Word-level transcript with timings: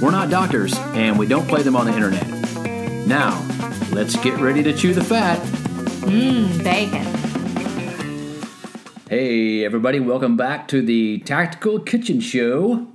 We're 0.00 0.10
not 0.10 0.30
doctors, 0.30 0.74
and 0.94 1.18
we 1.18 1.26
don't 1.26 1.46
play 1.46 1.62
them 1.62 1.76
on 1.76 1.84
the 1.84 1.92
internet. 1.92 2.26
Now, 3.06 3.46
let's 3.92 4.16
get 4.16 4.38
ready 4.38 4.62
to 4.62 4.72
chew 4.72 4.94
the 4.94 5.04
fat. 5.04 5.38
Mmm, 6.06 6.64
bacon. 6.64 7.04
Hey, 9.10 9.62
everybody, 9.62 10.00
welcome 10.00 10.38
back 10.38 10.68
to 10.68 10.80
the 10.80 11.18
Tactical 11.18 11.80
Kitchen 11.80 12.20
Show. 12.20 12.86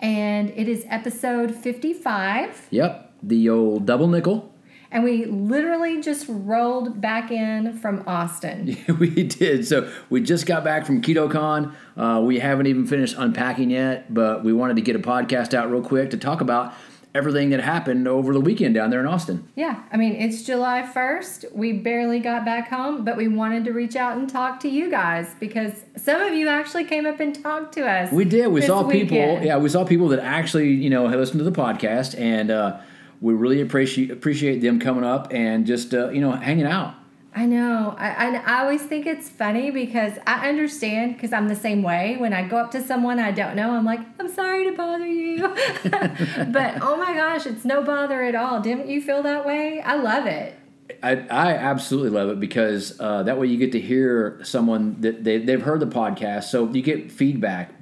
And 0.00 0.48
it 0.56 0.68
is 0.68 0.86
episode 0.88 1.54
55. 1.54 2.68
Yep, 2.70 3.12
the 3.22 3.50
old 3.50 3.84
double 3.84 4.08
nickel. 4.08 4.51
And 4.92 5.04
we 5.04 5.24
literally 5.24 6.02
just 6.02 6.26
rolled 6.28 7.00
back 7.00 7.30
in 7.30 7.78
from 7.78 8.04
Austin. 8.06 8.76
we 9.00 9.08
did. 9.24 9.66
So 9.66 9.90
we 10.10 10.20
just 10.20 10.44
got 10.44 10.62
back 10.64 10.84
from 10.84 11.00
KetoCon. 11.00 11.74
Uh, 11.96 12.20
we 12.20 12.38
haven't 12.38 12.66
even 12.66 12.86
finished 12.86 13.16
unpacking 13.16 13.70
yet, 13.70 14.12
but 14.12 14.44
we 14.44 14.52
wanted 14.52 14.76
to 14.76 14.82
get 14.82 14.94
a 14.94 14.98
podcast 14.98 15.54
out 15.54 15.70
real 15.70 15.82
quick 15.82 16.10
to 16.10 16.18
talk 16.18 16.42
about 16.42 16.74
everything 17.14 17.50
that 17.50 17.60
happened 17.60 18.08
over 18.08 18.32
the 18.32 18.40
weekend 18.40 18.74
down 18.74 18.90
there 18.90 19.00
in 19.00 19.06
Austin. 19.06 19.46
Yeah, 19.54 19.82
I 19.92 19.96
mean, 19.96 20.14
it's 20.14 20.42
July 20.42 20.82
1st. 20.94 21.54
We 21.54 21.72
barely 21.72 22.20
got 22.20 22.44
back 22.44 22.68
home, 22.68 23.04
but 23.04 23.16
we 23.16 23.28
wanted 23.28 23.64
to 23.66 23.72
reach 23.72 23.96
out 23.96 24.16
and 24.16 24.28
talk 24.28 24.60
to 24.60 24.68
you 24.68 24.90
guys 24.90 25.34
because 25.38 25.72
some 25.96 26.20
of 26.22 26.32
you 26.34 26.48
actually 26.48 26.84
came 26.84 27.06
up 27.06 27.20
and 27.20 27.34
talked 27.42 27.74
to 27.74 27.86
us. 27.86 28.12
We 28.12 28.24
did. 28.24 28.48
We 28.48 28.62
saw 28.62 28.82
weekend. 28.82 29.10
people. 29.10 29.44
Yeah, 29.44 29.58
we 29.58 29.68
saw 29.68 29.84
people 29.84 30.08
that 30.08 30.20
actually, 30.20 30.70
you 30.70 30.90
know, 30.90 31.08
had 31.08 31.18
listened 31.18 31.40
to 31.40 31.44
the 31.44 31.52
podcast 31.52 32.18
and 32.18 32.50
uh, 32.50 32.78
we 33.22 33.34
really 33.34 33.60
appreciate 33.60 34.10
appreciate 34.10 34.60
them 34.60 34.80
coming 34.80 35.04
up 35.04 35.32
and 35.32 35.64
just 35.64 35.94
uh, 35.94 36.10
you 36.10 36.20
know 36.20 36.32
hanging 36.32 36.66
out. 36.66 36.96
I 37.34 37.46
know. 37.46 37.94
I, 37.96 38.10
I, 38.10 38.36
I 38.44 38.60
always 38.60 38.82
think 38.82 39.06
it's 39.06 39.30
funny 39.30 39.70
because 39.70 40.18
I 40.26 40.50
understand 40.50 41.14
because 41.14 41.32
I'm 41.32 41.48
the 41.48 41.56
same 41.56 41.82
way. 41.82 42.16
When 42.18 42.34
I 42.34 42.46
go 42.46 42.58
up 42.58 42.72
to 42.72 42.82
someone 42.82 43.18
I 43.18 43.30
don't 43.30 43.56
know, 43.56 43.70
I'm 43.70 43.86
like, 43.86 44.00
I'm 44.20 44.30
sorry 44.30 44.66
to 44.66 44.76
bother 44.76 45.06
you. 45.06 45.38
but 45.88 46.82
oh 46.82 46.96
my 46.98 47.14
gosh, 47.14 47.46
it's 47.46 47.64
no 47.64 47.82
bother 47.82 48.22
at 48.22 48.34
all. 48.34 48.60
Didn't 48.60 48.88
you 48.88 49.00
feel 49.00 49.22
that 49.22 49.46
way? 49.46 49.80
I 49.80 49.94
love 49.94 50.26
it. 50.26 50.58
I, 51.02 51.12
I 51.12 51.54
absolutely 51.54 52.10
love 52.10 52.28
it 52.28 52.38
because 52.38 53.00
uh, 53.00 53.22
that 53.22 53.40
way 53.40 53.46
you 53.46 53.56
get 53.56 53.72
to 53.72 53.80
hear 53.80 54.38
someone 54.42 55.00
that 55.00 55.24
they, 55.24 55.38
they've 55.38 55.62
heard 55.62 55.80
the 55.80 55.86
podcast, 55.86 56.44
so 56.44 56.68
you 56.68 56.82
get 56.82 57.10
feedback 57.10 57.72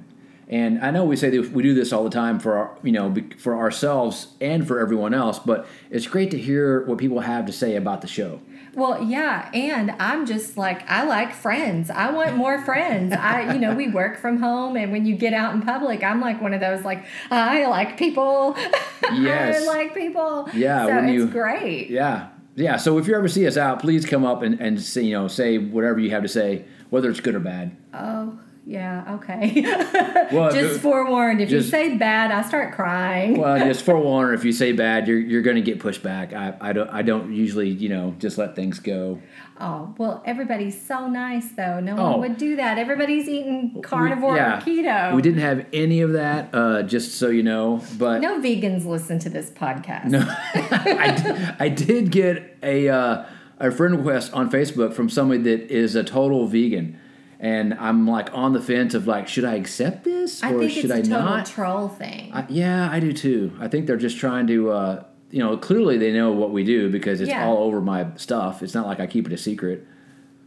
and 0.51 0.83
I 0.83 0.91
know 0.91 1.05
we 1.05 1.15
say 1.15 1.29
that 1.29 1.51
we 1.53 1.63
do 1.63 1.73
this 1.73 1.93
all 1.93 2.03
the 2.03 2.09
time 2.09 2.37
for 2.37 2.57
our, 2.57 2.77
you 2.83 2.91
know, 2.91 3.15
for 3.37 3.55
ourselves 3.55 4.27
and 4.41 4.67
for 4.67 4.81
everyone 4.81 5.13
else, 5.13 5.39
but 5.39 5.65
it's 5.89 6.05
great 6.05 6.29
to 6.31 6.37
hear 6.37 6.85
what 6.85 6.97
people 6.97 7.21
have 7.21 7.45
to 7.45 7.53
say 7.53 7.77
about 7.77 8.01
the 8.01 8.07
show. 8.07 8.41
Well, 8.73 9.01
yeah, 9.01 9.49
and 9.53 9.91
I'm 9.91 10.25
just 10.25 10.57
like 10.57 10.89
I 10.89 11.03
like 11.03 11.33
friends. 11.33 11.89
I 11.89 12.11
want 12.11 12.35
more 12.35 12.63
friends. 12.63 13.13
I, 13.13 13.53
you 13.53 13.59
know, 13.59 13.73
we 13.73 13.87
work 13.89 14.19
from 14.19 14.41
home, 14.41 14.75
and 14.75 14.91
when 14.91 15.05
you 15.05 15.15
get 15.15 15.33
out 15.33 15.53
in 15.53 15.61
public, 15.61 16.03
I'm 16.03 16.19
like 16.19 16.41
one 16.41 16.53
of 16.53 16.59
those 16.59 16.83
like 16.83 17.05
I 17.29 17.65
like 17.65 17.97
people. 17.97 18.55
Yes, 19.13 19.63
I 19.63 19.65
like 19.65 19.93
people. 19.93 20.47
Yeah, 20.53 20.85
so 20.85 20.97
it's 20.99 21.11
you, 21.11 21.27
great. 21.27 21.89
Yeah, 21.89 22.29
yeah. 22.55 22.77
So 22.77 22.97
if 22.97 23.07
you 23.07 23.15
ever 23.15 23.27
see 23.27 23.45
us 23.45 23.57
out, 23.57 23.81
please 23.81 24.05
come 24.05 24.23
up 24.23 24.41
and 24.41 24.57
and 24.61 24.81
say, 24.81 25.01
you 25.01 25.13
know 25.13 25.27
say 25.27 25.57
whatever 25.57 25.99
you 25.99 26.11
have 26.11 26.21
to 26.21 26.29
say, 26.29 26.63
whether 26.91 27.09
it's 27.09 27.19
good 27.19 27.35
or 27.35 27.41
bad. 27.41 27.75
Oh 27.93 28.39
yeah, 28.63 29.15
okay. 29.15 29.61
well, 30.31 30.51
just 30.51 30.81
forewarned, 30.81 31.41
if 31.41 31.49
just, 31.49 31.65
you 31.65 31.71
say 31.71 31.97
bad, 31.97 32.31
I 32.31 32.47
start 32.47 32.73
crying. 32.73 33.37
well, 33.39 33.57
just 33.65 33.83
forewarned, 33.83 34.35
if 34.35 34.45
you 34.45 34.51
say 34.51 34.71
bad, 34.71 35.07
you're 35.07 35.19
you're 35.19 35.41
going 35.41 35.55
to 35.55 35.63
get 35.63 35.79
pushed 35.79 36.03
back. 36.03 36.31
I, 36.31 36.55
I 36.61 36.71
don't 36.71 36.89
I 36.89 37.01
don't 37.01 37.33
usually 37.33 37.69
you 37.69 37.89
know 37.89 38.15
just 38.19 38.37
let 38.37 38.55
things 38.55 38.77
go. 38.77 39.19
Oh 39.59 39.95
well, 39.97 40.21
everybody's 40.25 40.79
so 40.79 41.07
nice 41.07 41.51
though. 41.53 41.79
No 41.79 41.97
oh. 41.97 42.11
one 42.11 42.19
would 42.19 42.37
do 42.37 42.55
that. 42.57 42.77
Everybody's 42.77 43.27
eating 43.27 43.81
carnivore 43.81 44.33
we, 44.33 44.37
yeah. 44.37 44.59
or 44.59 44.61
keto. 44.61 45.15
We 45.15 45.23
didn't 45.23 45.41
have 45.41 45.65
any 45.73 46.01
of 46.01 46.13
that. 46.13 46.53
Uh, 46.53 46.83
just 46.83 47.15
so 47.15 47.29
you 47.29 47.43
know, 47.43 47.81
but 47.97 48.21
no 48.21 48.39
vegans 48.39 48.85
listen 48.85 49.17
to 49.19 49.29
this 49.29 49.49
podcast. 49.49 50.05
No, 50.05 50.23
I, 50.53 51.55
I 51.59 51.69
did 51.69 52.11
get 52.11 52.57
a 52.61 52.89
uh, 52.89 53.25
a 53.59 53.71
friend 53.71 53.97
request 53.97 54.33
on 54.33 54.51
Facebook 54.51 54.93
from 54.93 55.09
somebody 55.09 55.41
that 55.41 55.71
is 55.71 55.95
a 55.95 56.03
total 56.03 56.45
vegan 56.45 56.99
and 57.41 57.73
I'm 57.73 58.07
like 58.07 58.29
on 58.33 58.53
the 58.53 58.61
fence 58.61 58.93
of 58.93 59.07
like, 59.07 59.27
should 59.27 59.45
I 59.45 59.55
accept 59.55 60.03
this 60.03 60.43
or 60.43 60.69
should 60.69 60.91
I 60.91 61.01
not? 61.01 61.47
Troll 61.47 61.89
thing. 61.89 62.31
I, 62.31 62.45
yeah, 62.47 62.87
I 62.89 62.99
do 62.99 63.11
too. 63.11 63.51
I 63.59 63.67
think 63.67 63.87
they're 63.87 63.97
just 63.97 64.19
trying 64.19 64.45
to, 64.45 64.69
uh, 64.69 65.03
you 65.31 65.39
know, 65.39 65.57
clearly 65.57 65.97
they 65.97 66.11
know 66.11 66.31
what 66.31 66.51
we 66.51 66.63
do 66.63 66.91
because 66.91 67.19
it's 67.19 67.31
yeah. 67.31 67.47
all 67.47 67.63
over 67.63 67.81
my 67.81 68.05
stuff. 68.15 68.61
It's 68.61 68.75
not 68.75 68.85
like 68.85 68.99
I 68.99 69.07
keep 69.07 69.25
it 69.25 69.33
a 69.33 69.39
secret. 69.39 69.87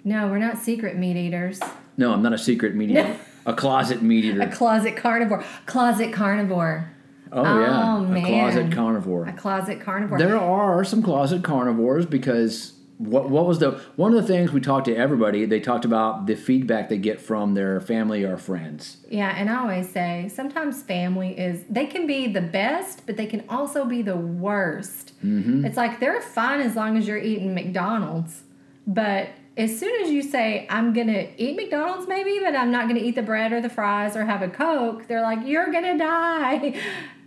No, 0.05 0.29
we're 0.29 0.39
not 0.39 0.57
secret 0.57 0.97
meat 0.97 1.17
eaters. 1.17 1.59
No, 1.97 2.13
I'm 2.13 2.23
not 2.23 2.33
a 2.33 2.39
secret 2.39 2.77
meat 2.77 2.91
eater. 2.91 3.19
a 3.45 3.55
closet 3.55 4.01
meat 4.01 4.25
eater. 4.27 4.43
A 4.43 4.49
closet 4.53 4.97
carnivore. 4.97 5.43
Closet 5.67 6.13
carnivore. 6.13 6.93
Oh, 7.33 7.43
yeah, 7.43 7.97
oh, 7.97 8.15
a 8.15 8.21
closet 8.21 8.71
carnivore. 8.71 9.25
A 9.25 9.33
closet 9.33 9.81
carnivore. 9.81 10.19
There 10.19 10.39
are 10.39 10.85
some 10.85 11.03
closet 11.03 11.43
carnivores 11.43 12.07
because 12.07 12.75
what 12.99 13.29
what 13.29 13.45
was 13.45 13.59
the 13.59 13.73
one 13.97 14.15
of 14.15 14.23
the 14.23 14.27
things 14.27 14.53
we 14.53 14.61
talked 14.61 14.87
to 14.87 14.95
everybody 14.95 15.45
they 15.47 15.59
talked 15.59 15.85
about 15.85 16.27
the 16.27 16.35
feedback 16.37 16.89
they 16.89 16.99
get 16.99 17.21
from 17.21 17.55
their 17.55 17.81
family 17.81 18.23
or 18.25 18.37
friends. 18.37 18.99
Yeah 19.09 19.35
and 19.37 19.51
i 19.51 19.57
always 19.61 19.91
say 19.91 20.31
sometimes 20.33 20.83
family 20.83 21.39
is 21.39 21.65
they 21.69 21.87
can 21.87 22.07
be 22.07 22.29
the 22.29 22.41
best 22.41 23.05
but 23.07 23.17
they 23.17 23.27
can 23.27 23.45
also 23.49 23.85
be 23.85 24.03
the 24.03 24.17
worst. 24.17 25.13
Mm-hmm. 25.25 25.65
it's 25.65 25.77
like 25.77 25.99
they're 26.01 26.21
fine 26.21 26.61
as 26.61 26.77
long 26.77 26.97
as 26.97 27.09
you're 27.09 27.19
eating 27.19 27.55
mcdonald's 27.55 28.45
but 28.87 29.29
as 29.57 29.79
soon 29.79 30.05
as 30.05 30.11
you 30.11 30.23
say 30.23 30.67
i'm 30.71 30.93
gonna 30.93 31.27
eat 31.37 31.57
mcdonald's 31.57 32.07
maybe 32.07 32.39
but 32.43 32.55
i'm 32.55 32.71
not 32.71 32.87
gonna 32.87 33.01
eat 33.01 33.17
the 33.17 33.23
bread 33.23 33.53
or 33.53 33.61
the 33.61 33.71
fries 33.71 34.17
or 34.17 34.25
have 34.25 34.43
a 34.43 34.49
coke 34.49 35.09
they're 35.09 35.23
like 35.23 35.41
you're 35.45 35.73
gonna 35.73 35.99
die. 35.99 36.75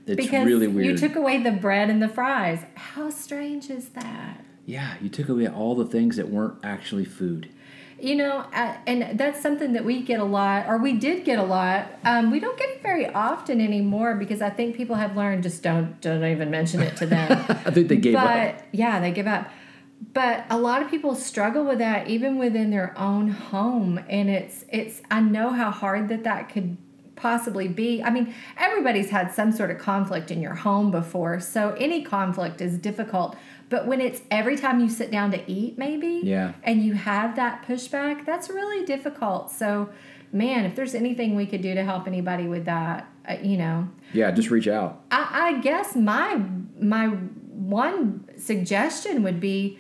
It's 0.06 0.16
because 0.16 0.46
really 0.46 0.68
weird. 0.68 0.86
you 0.86 0.98
took 0.98 1.18
away 1.18 1.44
the 1.44 1.52
bread 1.52 1.90
and 1.90 2.02
the 2.02 2.08
fries. 2.08 2.62
How 2.76 3.10
strange 3.10 3.70
is 3.70 3.90
that 3.90 4.40
yeah, 4.68 4.96
you 5.02 5.08
took 5.08 5.30
away 5.30 5.48
all 5.48 5.76
the 5.76 5.86
things 5.86 6.18
that 6.18 6.28
weren't 6.28 6.60
actually 6.62 7.06
food. 7.06 7.50
You 8.00 8.16
know, 8.16 8.46
uh, 8.54 8.76
and 8.86 9.18
that's 9.18 9.42
something 9.42 9.74
that 9.74 9.86
we 9.86 10.02
get 10.02 10.20
a 10.20 10.26
lot, 10.26 10.68
or 10.68 10.78
we 10.78 10.94
did 10.94 11.24
get 11.24 11.40
a 11.40 11.44
lot. 11.44 11.88
Um, 12.04 12.30
we 12.30 12.40
don't 12.40 12.60
get 12.60 12.70
it 12.70 12.84
very 12.84 13.08
often 13.08 13.62
anymore 13.62 14.16
because 14.16 14.42
I 14.42 14.52
think 14.52 14.76
people 14.76 14.98
have 14.98 15.16
learned 15.16 15.44
just 15.44 15.64
don't 15.64 16.00
don't 16.02 16.24
even 16.24 16.52
mention 16.52 16.82
it 16.82 16.98
to 16.98 17.08
them. 17.08 17.32
I 17.50 17.72
think 17.72 17.88
they 17.88 17.96
gave 17.96 18.14
but, 18.14 18.56
up. 18.56 18.62
Yeah, 18.74 19.00
they 19.00 19.12
give 19.12 19.26
up. 19.26 19.50
But 20.14 20.46
a 20.50 20.60
lot 20.60 20.84
of 20.84 20.92
people 20.92 21.16
struggle 21.16 21.64
with 21.64 21.80
that 21.80 22.08
even 22.08 22.38
within 22.38 22.70
their 22.70 22.94
own 23.00 23.30
home, 23.30 24.00
and 24.10 24.30
it's 24.30 24.66
it's. 24.70 25.02
I 25.10 25.22
know 25.22 25.52
how 25.52 25.72
hard 25.72 26.10
that 26.10 26.26
that 26.26 26.50
could 26.50 26.78
possibly 27.16 27.68
be. 27.68 28.04
I 28.04 28.10
mean, 28.10 28.36
everybody's 28.58 29.10
had 29.10 29.34
some 29.34 29.52
sort 29.52 29.72
of 29.72 29.80
conflict 29.80 30.30
in 30.30 30.42
your 30.42 30.54
home 30.54 30.92
before, 30.92 31.40
so 31.40 31.76
any 31.80 32.04
conflict 32.04 32.62
is 32.62 32.78
difficult. 32.78 33.36
But 33.70 33.86
when 33.86 34.00
it's 34.00 34.22
every 34.32 34.58
time 34.58 34.80
you 34.80 34.90
sit 34.90 35.12
down 35.12 35.32
to 35.32 35.52
eat, 35.52 35.78
maybe, 35.78 36.22
yeah, 36.24 36.54
and 36.64 36.84
you 36.84 36.94
have 36.94 37.36
that 37.36 37.66
pushback, 37.68 38.26
that's 38.26 38.50
really 38.50 38.86
difficult. 38.86 39.52
So, 39.52 39.90
man, 40.32 40.66
if 40.66 40.76
there's 40.76 40.96
anything 40.96 41.36
we 41.36 41.46
could 41.46 41.62
do 41.62 41.74
to 41.76 41.84
help 41.84 42.08
anybody 42.08 42.48
with 42.48 42.66
that, 42.66 43.08
uh, 43.28 43.36
you 43.42 43.58
know, 43.58 43.90
yeah, 44.14 44.32
just 44.32 44.50
reach 44.50 44.68
out. 44.68 45.04
I, 45.12 45.28
I 45.32 45.62
guess 45.62 45.96
my 45.96 46.42
my 46.80 47.08
one 47.08 48.26
suggestion 48.38 49.24
would 49.24 49.40
be 49.40 49.78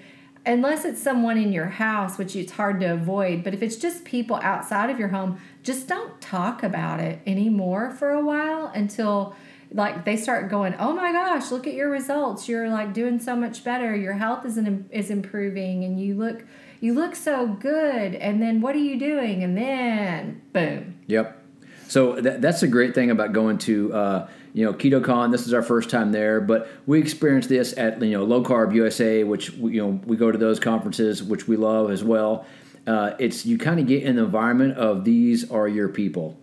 unless 0.47 0.85
it's 0.85 1.01
someone 1.01 1.37
in 1.37 1.51
your 1.51 1.65
house, 1.65 2.17
which 2.17 2.35
it's 2.35 2.53
hard 2.53 2.79
to 2.79 2.93
avoid, 2.93 3.43
but 3.43 3.53
if 3.53 3.61
it's 3.61 3.75
just 3.75 4.05
people 4.05 4.37
outside 4.37 4.89
of 4.89 4.97
your 4.97 5.09
home, 5.09 5.39
just 5.61 5.87
don't 5.87 6.19
talk 6.21 6.63
about 6.63 7.01
it 7.01 7.19
anymore 7.27 7.91
for 7.91 8.11
a 8.11 8.23
while 8.23 8.71
until 8.73 9.35
like 9.71 10.05
they 10.05 10.15
start 10.15 10.49
going, 10.49 10.75
"Oh 10.79 10.93
my 10.93 11.11
gosh, 11.11 11.51
look 11.51 11.67
at 11.67 11.73
your 11.73 11.89
results. 11.89 12.47
You're 12.47 12.69
like 12.69 12.93
doing 12.93 13.19
so 13.19 13.35
much 13.35 13.63
better. 13.63 13.95
Your 13.95 14.13
health 14.13 14.45
is 14.45 14.57
in, 14.57 14.87
is 14.91 15.09
improving 15.09 15.83
and 15.83 15.99
you 15.99 16.15
look 16.15 16.45
you 16.79 16.93
look 16.93 17.15
so 17.15 17.47
good." 17.47 18.15
And 18.15 18.41
then 18.41 18.61
what 18.61 18.75
are 18.75 18.79
you 18.79 18.99
doing? 18.99 19.43
And 19.43 19.57
then 19.57 20.41
boom. 20.53 20.99
Yep. 21.07 21.43
So 21.87 22.19
that, 22.19 22.41
that's 22.41 22.63
a 22.63 22.67
great 22.67 22.93
thing 22.93 23.11
about 23.11 23.33
going 23.33 23.57
to 23.59 23.93
uh, 23.93 24.29
you 24.53 24.65
know 24.65 24.73
KetoCon. 24.73 25.31
This 25.31 25.47
is 25.47 25.53
our 25.53 25.61
first 25.61 25.89
time 25.89 26.11
there, 26.11 26.41
but 26.41 26.69
we 26.85 26.99
experienced 26.99 27.49
this 27.49 27.77
at 27.77 28.01
you 28.01 28.17
know 28.17 28.23
Low 28.23 28.43
Carb 28.43 28.73
USA, 28.73 29.23
which 29.23 29.51
you 29.51 29.81
know 29.81 30.01
we 30.05 30.17
go 30.17 30.31
to 30.31 30.37
those 30.37 30.59
conferences, 30.59 31.23
which 31.23 31.47
we 31.47 31.55
love 31.55 31.91
as 31.91 32.03
well. 32.03 32.45
Uh, 32.85 33.13
it's 33.19 33.45
you 33.45 33.57
kind 33.57 33.79
of 33.79 33.87
get 33.87 34.03
in 34.03 34.15
the 34.15 34.23
environment 34.23 34.77
of 34.77 35.03
these 35.03 35.49
are 35.51 35.67
your 35.67 35.89
people. 35.89 36.39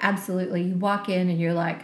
Absolutely, 0.00 0.62
you 0.62 0.74
walk 0.74 1.08
in 1.08 1.28
and 1.28 1.40
you're 1.40 1.54
like, 1.54 1.82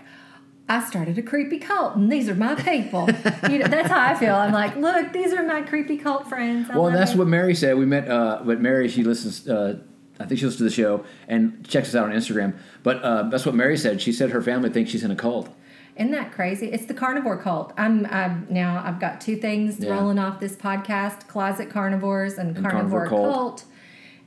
I 0.73 0.83
started 0.85 1.19
a 1.19 1.23
creepy 1.23 1.59
cult, 1.59 1.97
and 1.97 2.11
these 2.11 2.29
are 2.29 2.35
my 2.35 2.55
people. 2.55 3.09
you 3.51 3.59
know, 3.59 3.67
that's 3.67 3.89
how 3.89 4.01
I 4.01 4.15
feel. 4.15 4.35
I'm 4.35 4.53
like, 4.53 4.77
look, 4.77 5.13
these 5.13 5.33
are 5.33 5.43
my 5.43 5.63
creepy 5.63 5.97
cult 5.99 6.29
friends. 6.29 6.71
I 6.71 6.75
Well, 6.75 6.85
love 6.85 6.93
that's 6.95 7.13
it. 7.13 7.19
what 7.19 7.27
Mary 7.29 7.55
said. 7.55 7.77
We 7.77 7.87
met, 7.87 8.09
uh, 8.09 8.41
but 8.45 8.61
Mary, 8.61 8.89
she 8.89 9.03
listens. 9.05 9.49
Uh, 9.49 9.81
I 10.21 10.25
think 10.27 10.39
she 10.41 10.47
listens 10.47 10.59
to 10.59 10.65
the 10.65 10.71
show 10.71 11.05
and 11.29 11.67
checks 11.69 11.89
us 11.89 11.95
out 11.95 12.05
on 12.09 12.13
Instagram. 12.13 12.55
But 12.83 13.03
uh, 13.03 13.25
that's 13.25 13.45
what 13.45 13.55
Mary 13.55 13.77
said. 13.77 14.01
She 14.01 14.13
said 14.13 14.31
her 14.31 14.41
family 14.43 14.71
thinks 14.71 14.91
she's 14.91 15.03
in 15.05 15.11
a 15.11 15.17
cult. 15.17 15.49
Isn't 15.97 16.13
that 16.13 16.33
crazy? 16.33 16.69
It's 16.73 16.87
the 16.87 16.95
carnivore 16.95 17.37
cult. 17.37 17.75
I'm, 17.77 18.07
I'm 18.07 18.47
now. 18.49 18.83
I've 18.85 18.99
got 19.01 19.21
two 19.21 19.37
things 19.37 19.79
Yeah. 19.79 19.91
rolling 19.95 20.19
off 20.19 20.41
this 20.41 20.57
podcast: 20.57 21.27
closet 21.29 21.69
carnivores 21.71 22.39
and, 22.39 22.57
And 22.57 22.65
carnivore, 22.65 23.07
carnivore 23.07 23.09
cult. 23.09 23.35
cult. 23.35 23.65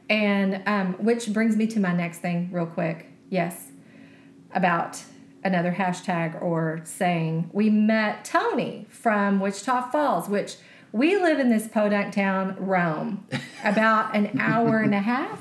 And 0.10 0.62
um, 0.68 0.94
which 1.04 1.34
brings 1.34 1.56
me 1.58 1.66
to 1.68 1.80
my 1.80 1.92
next 1.94 2.20
thing, 2.20 2.50
real 2.52 2.68
quick. 2.68 3.08
Yes, 3.30 3.72
about 4.54 5.02
another 5.46 5.72
hashtag 5.72 6.42
or 6.42 6.82
saying. 6.84 7.50
We 7.54 7.70
met 7.70 8.26
Tony 8.26 8.88
from 8.90 9.40
Wichita 9.40 9.92
Falls, 9.92 10.28
which 10.28 10.56
we 10.92 11.16
live 11.16 11.40
in 11.40 11.50
this 11.50 11.68
podunk 11.68 12.14
town, 12.14 12.58
Rome, 12.60 13.26
about 13.64 14.16
an 14.16 14.38
hour 14.40 14.80
and 14.80 14.94
a 14.94 15.00
half 15.00 15.40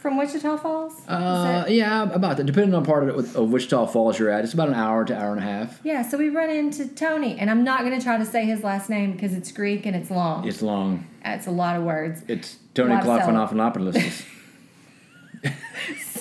from 0.00 0.16
Wichita 0.16 0.56
Falls. 0.56 1.06
Uh, 1.06 1.66
yeah, 1.68 2.02
about 2.02 2.38
that. 2.38 2.46
Depending 2.46 2.74
on 2.74 2.84
part 2.84 3.08
of, 3.08 3.18
it, 3.18 3.36
of 3.36 3.50
Wichita 3.50 3.86
Falls 3.86 4.18
you're 4.18 4.30
at, 4.30 4.42
it's 4.44 4.54
about 4.54 4.68
an 4.68 4.74
hour 4.74 5.04
to 5.04 5.16
hour 5.16 5.32
and 5.32 5.40
a 5.40 5.46
half. 5.46 5.80
Yeah, 5.84 6.02
so 6.02 6.18
we 6.18 6.28
run 6.28 6.50
into 6.50 6.88
Tony, 6.88 7.38
and 7.38 7.50
I'm 7.50 7.62
not 7.62 7.84
going 7.84 7.96
to 7.96 8.02
try 8.02 8.18
to 8.18 8.26
say 8.26 8.44
his 8.44 8.64
last 8.64 8.90
name 8.90 9.12
because 9.12 9.32
it's 9.34 9.52
Greek 9.52 9.86
and 9.86 9.94
it's 9.94 10.10
long. 10.10 10.48
It's 10.48 10.62
long. 10.62 11.06
It's 11.24 11.46
a 11.46 11.50
lot 11.50 11.76
of 11.76 11.84
words. 11.84 12.22
It's 12.26 12.56
Tony 12.74 12.94
Klopfanopoulos. 12.96 14.24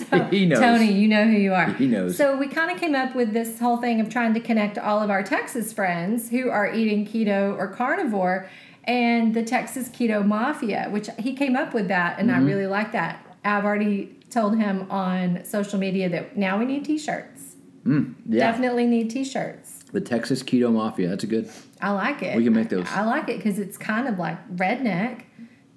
So, 0.10 0.24
He 0.25 0.45
knows. 0.45 0.60
Tony, 0.60 0.92
you 0.94 1.07
know 1.07 1.25
who 1.25 1.38
you 1.38 1.54
are. 1.54 1.71
He 1.74 1.86
knows. 1.86 2.16
So 2.18 2.36
we 2.38 2.48
kind 2.48 2.71
of 2.71 2.80
came 2.80 2.95
up 2.95 3.16
with 3.16 3.33
this 3.33 3.60
whole 3.60 3.77
thing 3.77 4.00
of 4.00 4.10
trying 4.10 4.33
to 4.33 4.39
connect 4.39 4.77
all 4.77 5.01
of 5.04 5.10
our 5.10 5.21
Texas 5.21 5.71
friends 5.74 6.30
who 6.30 6.50
are 6.50 6.74
eating 6.74 7.06
keto 7.06 7.56
or 7.57 7.68
carnivore 7.68 8.50
and 8.86 9.33
the 9.36 9.44
Texas 9.44 9.89
Keto 9.89 10.25
Mafia, 10.25 10.88
which 10.89 11.10
he 11.19 11.33
came 11.33 11.56
up 11.56 11.74
with 11.74 11.89
that, 11.89 12.18
and 12.18 12.30
Mm-hmm. 12.30 12.39
I 12.42 12.44
really 12.45 12.66
like 12.66 12.92
that. 12.94 13.24
I've 13.45 13.66
already 13.66 14.16
told 14.31 14.57
him 14.57 14.89
on 14.89 15.44
social 15.44 15.77
media 15.77 16.10
that 16.10 16.38
now 16.38 16.57
we 16.57 16.65
need 16.65 16.86
t-shirts. 16.86 17.56
Mm, 17.86 18.15
yeah. 18.27 18.39
Definitely 18.51 18.88
need 18.88 19.10
t-shirts. 19.12 19.83
The 19.92 20.01
Texas 20.01 20.42
Keto 20.42 20.72
Mafia. 20.74 21.10
That's 21.10 21.24
a 21.24 21.27
good. 21.27 21.50
I 21.81 21.92
like 21.92 22.24
it. 22.24 22.36
We 22.38 22.44
can 22.45 22.54
make 22.54 22.69
those. 22.69 22.88
I 22.89 23.04
like 23.04 23.30
it 23.30 23.38
because 23.38 23.60
it's 23.60 23.77
kind 23.77 24.07
of 24.07 24.18
like 24.18 24.38
redneck, 24.56 25.24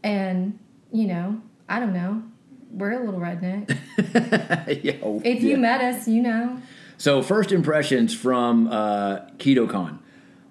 and 0.02 0.58
you 0.92 1.06
know, 1.06 1.40
I 1.68 1.80
don't 1.80 1.92
know, 1.92 2.22
we're 2.72 2.92
a 2.92 3.04
little 3.04 3.20
redneck. 3.20 3.68
yeah, 4.84 4.96
oh, 5.02 5.20
If 5.24 5.42
you 5.42 5.56
met 5.56 5.80
us, 5.80 6.08
you 6.08 6.22
know. 6.22 6.60
So 6.98 7.22
first 7.22 7.52
impressions 7.52 8.14
from 8.14 8.68
uh, 8.68 9.20
KetoCon, 9.38 9.98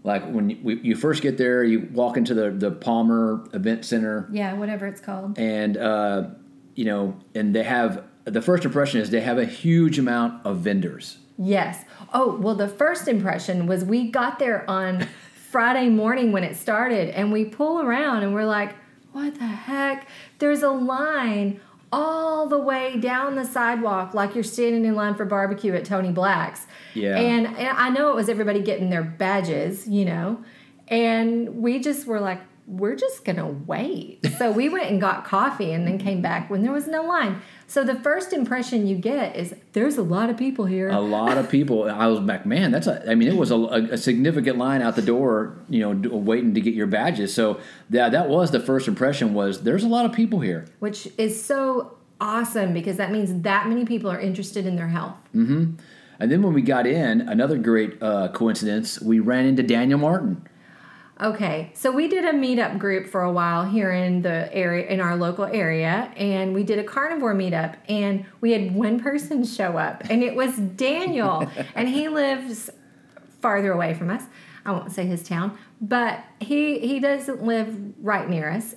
like 0.04 0.26
when 0.30 0.50
you, 0.52 0.58
we- 0.62 0.80
you 0.82 0.96
first 0.96 1.22
get 1.22 1.38
there, 1.38 1.64
you 1.64 1.88
walk 1.94 2.18
into 2.18 2.34
the 2.34 2.52
the 2.52 2.72
Palmer 2.72 3.44
Event 3.54 3.86
Center, 3.86 4.28
Yeah, 4.32 4.54
whatever 4.54 4.88
it's 4.88 5.02
called. 5.02 5.38
and 5.40 5.78
uh, 5.78 6.30
you 6.76 6.86
know, 6.86 7.18
and 7.36 7.56
they 7.56 7.64
have 7.64 8.04
the 8.26 8.42
first 8.42 8.66
impression 8.66 9.02
is 9.02 9.10
they 9.10 9.22
have 9.22 9.38
a 9.38 9.46
huge 9.46 9.98
amount 9.98 10.46
of 10.46 10.58
vendors. 10.58 11.18
Yes. 11.38 11.86
Oh, 12.14 12.36
well, 12.38 12.54
the 12.56 12.68
first 12.68 13.08
impression 13.08 13.66
was 13.66 13.84
we 13.84 14.12
got 14.12 14.38
there 14.38 14.70
on 14.70 15.08
Friday 15.52 15.90
morning 15.90 16.32
when 16.32 16.44
it 16.44 16.56
started, 16.56 17.10
and 17.10 17.32
we 17.32 17.46
pull 17.46 17.82
around 17.82 18.24
and 18.24 18.34
we're 18.34 18.46
like, 18.46 18.76
what 19.12 19.34
the 19.36 19.46
heck? 19.48 20.08
There's 20.40 20.62
a 20.64 20.70
line 20.70 21.60
all 21.92 22.48
the 22.48 22.58
way 22.58 22.98
down 22.98 23.36
the 23.36 23.46
sidewalk, 23.46 24.14
like 24.14 24.34
you're 24.34 24.44
standing 24.44 24.86
in 24.86 24.96
line 24.96 25.16
for 25.16 25.26
barbecue 25.26 25.74
at 25.74 25.86
Terry 25.86 26.12
Black's. 26.12 26.66
Yeah. 26.94 27.18
And, 27.18 27.48
and 27.48 27.78
I 27.78 27.90
know 27.90 28.10
it 28.10 28.16
was 28.16 28.30
everybody 28.30 28.62
getting 28.62 28.90
their 28.90 29.04
badges, 29.04 29.88
you 29.88 30.06
know, 30.06 30.44
and 30.88 31.58
we 31.58 31.80
just 31.80 32.08
were 32.08 32.20
like, 32.20 32.42
we're 32.68 32.96
just 32.96 33.26
gonna 33.26 33.48
wait. 33.48 34.26
So 34.38 34.52
we 34.52 34.70
went 34.70 34.90
and 34.90 35.02
got 35.02 35.26
coffee 35.26 35.74
and 35.74 35.86
then 35.86 35.98
came 35.98 36.22
back 36.22 36.50
when 36.50 36.62
there 36.62 36.72
was 36.72 36.88
no 36.88 37.04
line. 37.04 37.42
So 37.72 37.86
the 37.86 37.96
first 37.96 38.34
impression 38.34 38.86
you 38.86 38.98
get 38.98 39.38
is 39.38 39.56
there's 39.72 39.96
a 39.96 40.04
lot 40.04 40.30
of 40.30 40.36
people 40.36 40.66
here. 40.66 40.90
A 40.90 41.00
lot 41.00 41.38
of 41.38 41.50
people. 41.50 41.90
I 41.90 42.08
was 42.08 42.20
like, 42.20 42.46
man, 42.46 42.70
that's 42.70 42.86
a. 42.86 43.10
I 43.10 43.16
mean, 43.16 43.30
it 43.30 43.38
was 43.38 43.50
a, 43.50 43.56
a 43.56 43.98
significant 43.98 44.58
line 44.58 44.82
out 44.82 44.98
the 44.98 45.02
door. 45.02 45.56
You 45.70 45.94
know, 45.94 46.10
waiting 46.18 46.54
to 46.56 46.60
get 46.60 46.74
your 46.74 46.88
badges. 46.88 47.34
So 47.34 47.62
yeah, 47.90 48.10
that 48.10 48.28
was 48.28 48.52
the 48.52 48.60
first 48.60 48.90
impression. 48.90 49.34
Was 49.34 49.62
there's 49.62 49.86
a 49.86 49.88
lot 49.88 50.04
of 50.04 50.12
people 50.12 50.42
here. 50.42 50.66
which 50.80 51.08
is 51.18 51.42
so 51.42 51.96
awesome 52.20 52.74
because 52.74 52.98
that 52.98 53.10
means 53.10 53.42
that 53.44 53.70
many 53.70 53.86
people 53.86 54.12
are 54.12 54.20
interested 54.20 54.66
in 54.66 54.76
their 54.76 54.90
health. 54.90 55.16
And 55.34 55.78
then 56.20 56.42
when 56.44 56.52
we 56.52 56.62
got 56.62 56.86
in, 56.86 57.22
another 57.22 57.58
great 57.58 58.04
uh, 58.04 58.28
coincidence, 58.34 59.02
we 59.02 59.22
ran 59.22 59.46
into 59.46 59.64
Daniel 59.64 59.98
Martin. 59.98 60.46
Okay, 61.22 61.70
so 61.76 61.92
we 61.92 62.08
did 62.08 62.26
a 62.26 62.34
meetup 62.34 62.80
group 62.80 63.06
for 63.06 63.22
a 63.22 63.32
while 63.32 63.64
here 63.64 63.92
in 63.92 64.24
the 64.24 64.52
area, 64.52 64.88
in 64.88 65.00
our 65.00 65.16
local 65.16 65.46
area, 65.46 66.12
and 66.18 66.52
we 66.52 66.64
did 66.64 66.80
a 66.80 66.84
carnivore 66.84 67.36
meetup, 67.36 67.76
and 67.88 68.26
we 68.42 68.54
had 68.54 68.74
one 68.74 69.00
person 69.00 69.44
show 69.46 69.78
up, 69.78 70.02
and 70.10 70.24
it 70.24 70.34
was 70.34 70.58
Daniel, 70.58 71.48
and 71.76 71.88
he 71.88 72.08
lives 72.08 72.72
farther 73.40 73.72
away 73.72 73.94
from 73.94 74.10
us. 74.10 74.24
I 74.66 74.72
won't 74.72 74.92
say 74.92 75.06
his 75.06 75.22
town, 75.22 75.60
but 75.80 76.24
he 76.40 76.80
he 76.80 77.00
doesn't 77.00 77.44
live 77.44 77.78
right 78.02 78.28
near 78.28 78.50
us. 78.50 78.74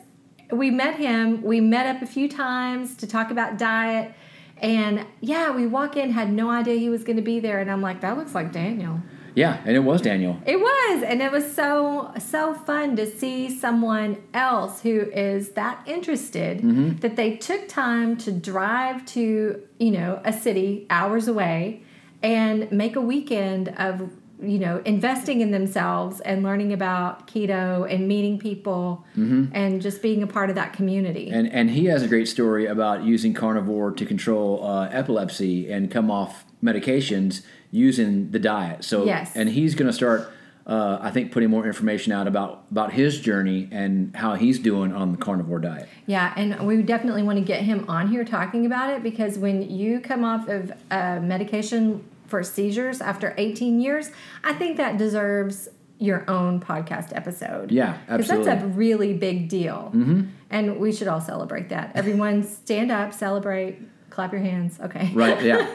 We 0.50 0.70
met 0.70 0.96
him. 0.96 1.41
We 1.41 1.62
met 1.62 1.96
up 1.96 2.02
a 2.02 2.06
few 2.06 2.29
times 2.29 2.94
to 2.96 3.06
talk 3.06 3.31
about 3.31 3.56
diet, 3.56 4.14
and 4.58 5.06
yeah, 5.23 5.50
we 5.50 5.67
walk 5.67 5.96
in, 5.96 6.11
had 6.11 6.31
no 6.31 6.50
idea 6.50 6.76
he 6.76 6.91
was 6.91 7.05
going 7.05 7.17
to 7.17 7.23
be 7.23 7.41
there, 7.41 7.61
and 7.61 7.70
I'm 7.70 7.81
like, 7.81 8.02
that 8.02 8.19
looks 8.19 8.35
like 8.35 8.52
Daniel. 8.52 9.00
Yeah, 9.34 9.60
and 9.64 9.76
it 9.76 9.81
was 9.81 10.00
Daniel. 10.00 10.38
It 10.46 10.58
was, 10.60 11.02
and 11.02 11.20
it 11.20 11.32
was 11.32 11.54
so 11.54 12.12
so 12.19 12.54
fun 12.54 12.96
to 12.96 13.06
see 13.06 13.50
someone 13.50 14.22
else 14.32 14.81
who 14.81 15.00
is 15.00 15.50
that 15.50 15.82
interested 15.86 16.58
mm-hmm. 16.58 16.96
that 16.98 17.16
they 17.16 17.36
took 17.36 17.69
time 17.69 18.16
to 18.19 18.32
drive 18.32 19.04
to 19.06 19.62
you 19.78 19.90
know 19.90 20.20
a 20.25 20.32
city 20.32 20.86
hours 20.88 21.28
away 21.28 21.82
and 22.22 22.70
make 22.70 22.96
a 22.96 23.00
weekend 23.00 23.69
of 23.76 24.10
you 24.46 24.58
know 24.58 24.81
investing 24.85 25.41
in 25.41 25.50
themselves 25.50 26.20
and 26.20 26.43
learning 26.43 26.73
about 26.73 27.26
keto 27.26 27.91
and 27.93 28.06
meeting 28.08 28.38
people 28.38 29.05
and 29.17 29.81
just 29.82 30.02
being 30.02 30.23
a 30.23 30.26
part 30.26 30.49
of 30.50 30.56
that 30.56 30.73
community. 30.73 31.31
And 31.31 31.50
and 31.52 31.70
he 31.70 31.87
has 31.87 32.02
a 32.02 32.08
great 32.08 32.29
story 32.29 32.67
about 32.67 33.05
using 33.05 33.35
carnivore 33.35 33.91
to 33.93 34.06
control 34.06 34.64
uh, 34.64 34.88
epilepsy 34.91 35.70
and 35.70 35.91
come 35.91 36.11
off 36.11 36.44
medications 36.62 37.43
using 37.70 38.31
the 38.31 38.39
diet. 38.39 38.84
So 38.84 39.05
Yes. 39.05 39.32
and 39.34 39.48
he's 39.48 39.74
going 39.74 39.86
to 39.89 39.93
start. 39.93 40.31
Uh, 40.67 40.96
I 41.03 41.10
think 41.10 41.31
putting 41.31 41.51
more 41.51 41.67
information 41.67 42.10
out 42.10 42.27
about 42.27 42.65
about 42.70 42.94
his 42.94 43.20
journey 43.20 43.69
and 43.70 44.17
how 44.17 44.34
he's 44.34 44.58
doing 44.58 44.94
on 44.94 45.13
the 45.13 45.19
carnivore 45.19 45.58
diet. 45.58 45.91
Yeah, 46.06 46.32
and 46.39 46.67
we 46.67 46.81
definitely 46.82 47.22
want 47.22 47.39
to 47.39 47.44
get 47.44 47.60
him 47.60 47.84
on 47.86 48.08
here 48.08 48.24
talking 48.24 48.65
about 48.65 48.89
it 48.89 49.03
because 49.03 49.36
when 49.36 49.69
you 49.69 50.01
come 50.01 50.24
off 50.24 50.48
of 50.48 50.72
uh, 50.91 51.20
medication 51.20 52.03
for 52.34 52.43
seizures 52.43 53.00
after 53.00 53.32
18 53.38 53.81
years, 53.81 54.10
I 54.43 54.55
think 54.55 54.76
that 54.79 54.98
deserves 54.98 55.69
your 56.00 56.29
own 56.29 56.58
podcast 56.58 57.14
episode. 57.17 57.70
Yeah, 57.70 57.96
Because 58.10 58.26
that's 58.26 58.48
a 58.48 58.67
really 58.67 59.14
big 59.14 59.48
deal. 59.48 59.93
Mm-hmm. 59.94 60.22
And 60.50 60.81
we 60.81 60.91
should 60.91 61.06
all 61.06 61.20
celebrate 61.20 61.69
that. 61.69 61.93
Everyone 61.94 62.43
stand 62.43 62.91
up, 62.91 63.12
celebrate, 63.14 63.79
clap 64.10 64.32
your 64.32 64.41
hands. 64.41 64.81
Okay. 64.81 65.12
Right? 65.14 65.41
Yeah. 65.44 65.72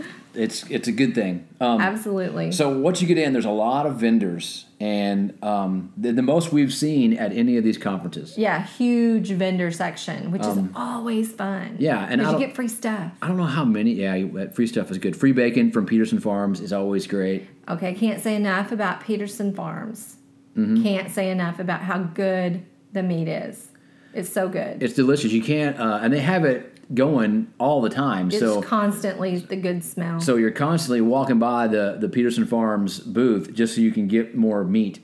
it's 0.34 0.68
it's 0.70 0.88
a 0.88 0.92
good 0.92 1.14
thing. 1.14 1.46
Um, 1.60 1.80
Absolutely. 1.80 2.52
So 2.52 2.76
once 2.78 3.00
you 3.00 3.08
get 3.08 3.18
in, 3.18 3.32
there's 3.32 3.44
a 3.44 3.50
lot 3.50 3.86
of 3.86 3.96
vendors, 3.96 4.66
and 4.78 5.36
um, 5.42 5.92
the, 5.96 6.12
the 6.12 6.22
most 6.22 6.52
we've 6.52 6.72
seen 6.72 7.14
at 7.14 7.32
any 7.32 7.56
of 7.56 7.64
these 7.64 7.78
conferences. 7.78 8.38
yeah, 8.38 8.66
huge 8.66 9.30
vendor 9.30 9.70
section, 9.70 10.30
which 10.30 10.42
is 10.42 10.58
always 10.74 11.32
fun. 11.32 11.68
Um, 11.68 11.76
yeah, 11.78 12.06
and 12.08 12.22
you 12.22 12.38
get 12.38 12.54
free 12.54 12.68
stuff. 12.68 13.12
I 13.22 13.28
don't 13.28 13.36
know 13.36 13.44
how 13.44 13.64
many. 13.64 13.92
Yeah, 13.92 14.48
free 14.52 14.66
stuff 14.66 14.90
is 14.90 14.98
good. 14.98 15.16
Free 15.16 15.32
bacon 15.32 15.72
from 15.72 15.86
Pederson 15.86 16.22
Farms 16.22 16.60
is 16.60 16.72
always 16.72 17.06
great. 17.06 17.48
Okay, 17.68 17.94
can't 17.94 18.20
say 18.20 18.36
enough 18.36 18.72
about 18.72 19.02
Pederson 19.02 19.54
Farms. 19.54 20.16
Mm-hmm. 20.56 20.82
Can't 20.82 21.10
say 21.10 21.30
enough 21.30 21.58
about 21.58 21.80
how 21.80 21.98
good 21.98 22.64
the 22.92 23.02
meat 23.02 23.28
is. 23.28 23.68
It's 24.12 24.32
so 24.32 24.48
good. 24.48 24.82
It's 24.82 24.94
delicious. 24.94 25.30
You 25.32 25.42
can't, 25.42 25.78
uh, 25.78 26.00
and 26.02 26.12
they 26.12 26.20
have 26.20 26.44
it 26.44 26.79
going 26.94 27.52
all 27.58 27.80
the 27.80 27.90
time. 27.90 28.28
It's 28.28 28.38
so 28.38 28.60
constantly 28.62 29.38
the 29.38 29.56
good 29.56 29.84
smell. 29.84 30.20
so 30.20 30.36
you're 30.36 30.50
constantly 30.50 31.00
walking 31.00 31.38
by 31.38 31.66
the 31.68 31.96
the 32.00 32.08
Pederson 32.08 32.48
Farms 32.48 33.00
booth 33.00 33.52
just 33.54 33.74
so 33.74 33.80
you 33.80 33.92
can 33.92 34.08
get 34.08 34.34
more 34.36 34.64
meat. 34.64 35.00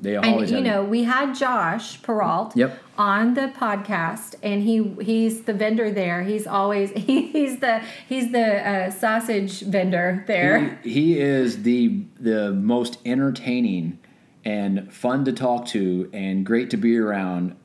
They 0.00 0.14
and 0.14 0.24
always 0.26 0.50
you 0.50 0.58
have. 0.58 0.64
know, 0.64 0.84
we 0.84 1.02
had 1.02 1.34
Josh 1.34 2.00
Peralt 2.02 2.54
Yep. 2.54 2.78
on 2.96 3.34
the 3.34 3.48
podcast, 3.58 4.36
and 4.44 4.62
he 4.62 4.94
he's 5.02 5.42
the 5.42 5.52
vendor 5.52 5.90
there. 5.90 6.22
He's 6.22 6.46
always 6.46 6.90
he, 6.96 7.26
he's 7.32 7.58
the 7.58 7.82
he's 8.08 8.30
the 8.30 8.68
uh, 8.68 8.90
sausage 8.90 9.60
vendor 9.62 10.22
there. 10.28 10.78
He, 10.84 10.90
he 10.92 11.18
is 11.20 11.64
the 11.64 12.04
the 12.20 12.52
most 12.52 12.98
entertaining 13.04 13.98
and 14.44 14.92
fun 14.92 15.24
to 15.24 15.32
talk 15.32 15.66
to 15.66 16.08
and 16.12 16.46
great 16.46 16.70
to 16.70 16.76
be 16.76 16.96
around 16.96 17.56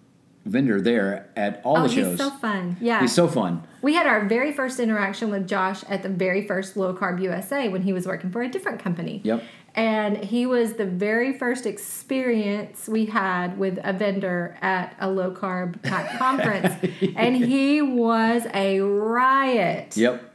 vendor 0.45 0.81
there 0.81 1.29
at 1.35 1.61
all 1.63 1.77
oh, 1.77 1.83
the 1.83 1.89
shows. 1.89 2.07
he's 2.07 2.17
so 2.17 2.29
fun. 2.31 2.77
Yeah. 2.81 2.99
He's 2.99 3.13
so 3.13 3.27
fun. 3.27 3.63
we 3.81 3.93
had 3.93 4.07
our 4.07 4.27
very 4.27 4.51
first 4.51 4.79
interaction 4.79 5.29
with 5.31 5.47
Josh 5.47 5.83
at 5.89 6.03
the 6.03 6.09
very 6.09 6.45
first 6.45 6.75
Low 6.75 6.93
Carb 6.93 7.21
USA 7.21 7.69
when 7.69 7.83
he 7.83 7.93
was 7.93 8.05
working 8.05 8.31
for 8.31 8.41
a 8.41 8.49
different 8.49 8.79
company. 8.79 9.21
Yep. 9.23 9.43
And 9.75 10.17
he 10.17 10.45
was 10.45 10.73
the 10.73 10.85
very 10.85 11.35
first 11.37 11.65
experience 11.65 12.87
we 12.87 13.05
had 13.05 13.57
with 13.57 13.79
a 13.83 13.91
vendor 13.91 14.55
at 14.61 14.95
a 14.99 15.09
low 15.09 15.31
carb 15.31 15.81
conference. 16.17 16.75
And 17.15 17.35
he 17.35 17.81
was 17.81 18.45
a 18.53 18.81
riot. 18.81 19.97
Yep. 19.97 20.32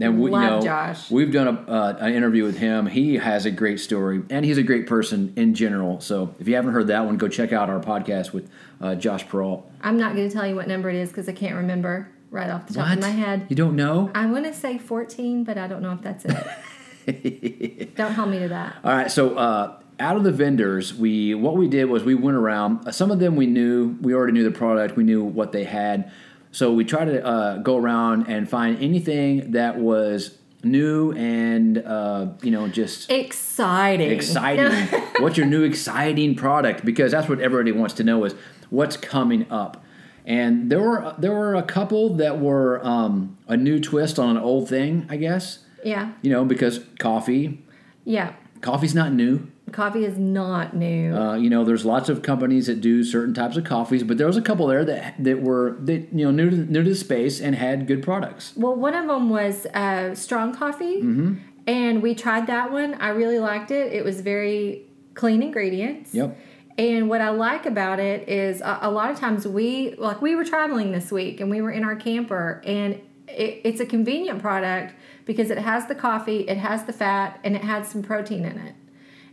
And 0.00 0.18
we, 0.20 0.30
you 0.30 0.36
know, 0.40 0.60
Josh. 0.62 1.10
we've 1.10 1.32
done 1.32 1.46
a, 1.48 1.70
uh, 1.70 1.96
an 2.00 2.14
interview 2.14 2.44
with 2.44 2.56
him. 2.58 2.86
He 2.86 3.16
has 3.16 3.44
a 3.44 3.50
great 3.50 3.80
story, 3.80 4.22
and 4.30 4.44
he's 4.44 4.56
a 4.58 4.62
great 4.62 4.86
person 4.86 5.32
in 5.36 5.54
general. 5.54 6.00
So 6.00 6.34
if 6.38 6.48
you 6.48 6.54
haven't 6.54 6.72
heard 6.72 6.86
that 6.86 7.04
one, 7.04 7.16
go 7.18 7.28
check 7.28 7.52
out 7.52 7.68
our 7.68 7.80
podcast 7.80 8.32
with 8.32 8.50
uh, 8.80 8.94
Josh 8.94 9.26
Peralt. 9.26 9.64
I'm 9.82 9.98
not 9.98 10.14
going 10.16 10.28
to 10.28 10.34
tell 10.34 10.46
you 10.46 10.54
what 10.54 10.68
number 10.68 10.88
it 10.88 10.96
is 10.96 11.10
because 11.10 11.28
I 11.28 11.32
can't 11.32 11.56
remember 11.56 12.08
right 12.30 12.48
off 12.48 12.66
the 12.66 12.74
top 12.74 12.88
What? 12.88 12.98
of 12.98 13.02
my 13.02 13.10
head. 13.10 13.46
You 13.50 13.56
don't 13.56 13.76
know? 13.76 14.10
I 14.14 14.26
want 14.26 14.46
to 14.46 14.54
say 14.54 14.78
14, 14.78 15.44
but 15.44 15.58
I 15.58 15.66
don't 15.66 15.82
know 15.82 15.92
if 15.92 16.00
that's 16.02 16.24
it. 16.24 17.94
don't 17.96 18.12
hold 18.12 18.30
me 18.30 18.38
to 18.40 18.48
that. 18.48 18.76
All 18.84 18.92
right. 18.92 19.10
So 19.10 19.36
uh, 19.36 19.78
out 19.98 20.16
of 20.16 20.24
the 20.24 20.32
vendors, 20.32 20.94
we 20.94 21.34
what 21.34 21.56
we 21.56 21.68
did 21.68 21.86
was 21.86 22.04
we 22.04 22.14
went 22.14 22.36
around. 22.36 22.92
Some 22.92 23.10
of 23.10 23.18
them 23.18 23.36
we 23.36 23.46
knew. 23.46 23.96
We 24.00 24.14
already 24.14 24.32
knew 24.32 24.44
the 24.44 24.50
product. 24.56 24.96
We 24.96 25.04
knew 25.04 25.22
what 25.24 25.52
they 25.52 25.64
had. 25.64 26.10
So 26.52 26.72
we 26.72 26.84
tried 26.84 27.06
to 27.06 27.24
uh, 27.24 27.56
go 27.58 27.76
around 27.76 28.26
and 28.28 28.48
find 28.48 28.82
anything 28.82 29.52
that 29.52 29.78
was 29.78 30.36
new 30.62 31.12
and 31.12 31.78
uh, 31.78 32.26
you 32.42 32.50
know 32.50 32.68
just 32.68 33.10
Exciting. 33.10 34.10
exciting. 34.10 35.00
what's 35.20 35.36
your 35.36 35.46
new 35.46 35.62
exciting 35.62 36.34
product? 36.34 36.84
Because 36.84 37.12
that's 37.12 37.28
what 37.28 37.40
everybody 37.40 37.72
wants 37.72 37.94
to 37.94 38.04
know 38.04 38.24
is 38.24 38.34
what's 38.68 38.96
coming 38.96 39.46
up. 39.50 39.82
And 40.26 40.70
there 40.70 40.80
were 40.80 41.14
there 41.18 41.32
were 41.32 41.54
a 41.54 41.62
couple 41.62 42.14
that 42.16 42.38
were 42.40 42.84
um, 42.84 43.38
a 43.48 43.56
new 43.56 43.80
twist 43.80 44.18
on 44.18 44.36
an 44.36 44.42
old 44.42 44.68
thing, 44.68 45.06
I 45.08 45.16
guess. 45.16 45.60
yeah. 45.84 46.12
You 46.22 46.30
know, 46.30 46.44
because 46.44 46.80
coffee, 46.98 47.62
Yeah. 48.04 48.34
coffee's 48.60 48.94
not 48.94 49.12
new. 49.12 49.50
Coffee 49.72 50.04
is 50.04 50.18
not 50.18 50.74
new. 50.74 51.14
Uh, 51.14 51.34
you 51.36 51.48
know, 51.50 51.64
there's 51.64 51.84
lots 51.84 52.08
of 52.08 52.22
companies 52.22 52.66
that 52.66 52.80
do 52.80 53.02
certain 53.04 53.34
types 53.34 53.56
of 53.56 53.64
coffees, 53.64 54.02
but 54.02 54.18
there 54.18 54.26
was 54.26 54.36
a 54.36 54.42
couple 54.42 54.66
there 54.66 54.84
that 54.84 55.22
that 55.22 55.42
were 55.42 55.76
that 55.80 56.12
you 56.12 56.24
know 56.24 56.30
new 56.30 56.50
to, 56.50 56.56
new 56.56 56.82
to 56.82 56.88
the 56.90 56.94
space 56.96 57.40
and 57.40 57.54
had 57.54 57.86
good 57.86 58.02
products. 58.02 58.52
Well, 58.56 58.74
one 58.74 58.94
of 58.94 59.06
them 59.06 59.30
was 59.30 59.66
uh, 59.66 60.14
strong 60.14 60.54
coffee, 60.54 61.00
Mm-hmm. 61.02 61.34
and 61.66 62.02
we 62.02 62.14
tried 62.14 62.46
that 62.48 62.70
one. 62.72 62.94
I 62.94 63.08
really 63.10 63.38
liked 63.38 63.70
it. 63.70 63.92
It 63.92 64.04
was 64.04 64.20
very 64.20 64.82
clean 65.14 65.42
ingredients. 65.42 66.14
Yep. 66.14 66.36
And 66.78 67.08
what 67.10 67.20
I 67.20 67.28
like 67.30 67.66
about 67.66 68.00
it 68.00 68.28
is 68.28 68.60
a, 68.62 68.78
a 68.82 68.90
lot 68.90 69.10
of 69.10 69.18
times 69.18 69.46
we 69.46 69.94
like 69.96 70.22
we 70.22 70.34
were 70.34 70.44
traveling 70.44 70.92
this 70.92 71.12
week 71.12 71.40
and 71.40 71.50
we 71.50 71.60
were 71.60 71.70
in 71.70 71.84
our 71.84 71.96
camper 71.96 72.62
and 72.64 72.94
it, 73.28 73.60
it's 73.64 73.80
a 73.80 73.86
convenient 73.86 74.40
product 74.40 74.94
because 75.26 75.50
it 75.50 75.58
has 75.58 75.86
the 75.86 75.94
coffee, 75.94 76.40
it 76.48 76.56
has 76.56 76.84
the 76.84 76.92
fat, 76.92 77.38
and 77.44 77.54
it 77.54 77.62
has 77.62 77.88
some 77.88 78.02
protein 78.02 78.44
in 78.44 78.58
it. 78.58 78.74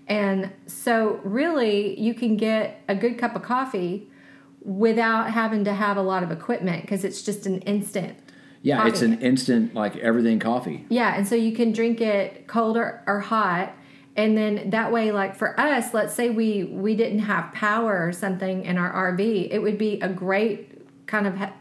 And 0.07 0.51
so 0.67 1.19
really 1.23 1.99
you 1.99 2.13
can 2.13 2.37
get 2.37 2.81
a 2.87 2.95
good 2.95 3.17
cup 3.17 3.35
of 3.35 3.41
coffee 3.43 4.09
without 4.61 5.31
having 5.31 5.63
to 5.65 5.73
have 5.73 5.97
a 5.97 6.01
lot 6.01 6.23
of 6.23 6.31
equipment 6.31 6.81
because 6.81 7.03
it's 7.03 7.21
just 7.21 7.45
an 7.45 7.59
instant 7.61 8.17
Yeah, 8.61 8.87
it's 8.87 9.01
an 9.01 9.19
instant 9.21 9.73
like 9.73 9.95
everything 9.97 10.39
coffee. 10.39 10.85
yeah, 10.89 11.15
and 11.15 11.27
so 11.27 11.35
you 11.35 11.53
can 11.53 11.71
drink 11.71 12.01
it 12.01 12.47
cold 12.47 12.75
or, 12.77 13.03
or 13.07 13.19
hot. 13.19 13.73
And 14.15 14.35
then 14.35 14.71
that 14.71 14.91
way, 14.91 15.11
like 15.11 15.35
for 15.35 15.57
us, 15.59 15.93
let's 15.93 16.13
say 16.15 16.29
we 16.31 16.63
we 16.63 16.95
didn't 16.95 17.19
have 17.19 17.53
power 17.53 18.05
or 18.07 18.11
something 18.11 18.65
in 18.65 18.77
our 18.77 19.11
RV, 19.13 19.49
it 19.51 19.59
would 19.59 19.77
be 19.77 19.99
a 20.01 20.09
great 20.09 21.05
kind 21.05 21.27
of 21.27 21.35
ha- 21.35 21.53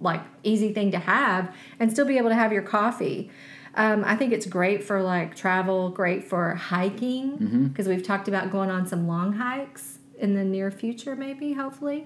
like 0.00 0.20
easy 0.42 0.72
thing 0.74 0.90
to 0.90 0.98
have 0.98 1.54
and 1.78 1.92
still 1.92 2.04
be 2.04 2.18
able 2.18 2.28
to 2.30 2.34
have 2.34 2.52
your 2.52 2.62
coffee. 2.62 3.30
Um, 3.74 4.04
I 4.04 4.16
think 4.16 4.32
it's 4.32 4.46
great 4.46 4.84
for 4.84 5.02
like 5.02 5.34
travel, 5.34 5.88
great 5.90 6.24
for 6.24 6.54
hiking 6.54 7.68
because 7.72 7.88
we've 7.88 8.02
talked 8.02 8.28
about 8.28 8.50
going 8.52 8.70
on 8.70 8.86
some 8.86 9.08
long 9.08 9.34
hikes 9.34 9.98
in 10.18 10.34
the 10.34 10.44
near 10.44 10.70
future, 10.70 11.16
maybe 11.16 11.54
hopefully. 11.54 12.04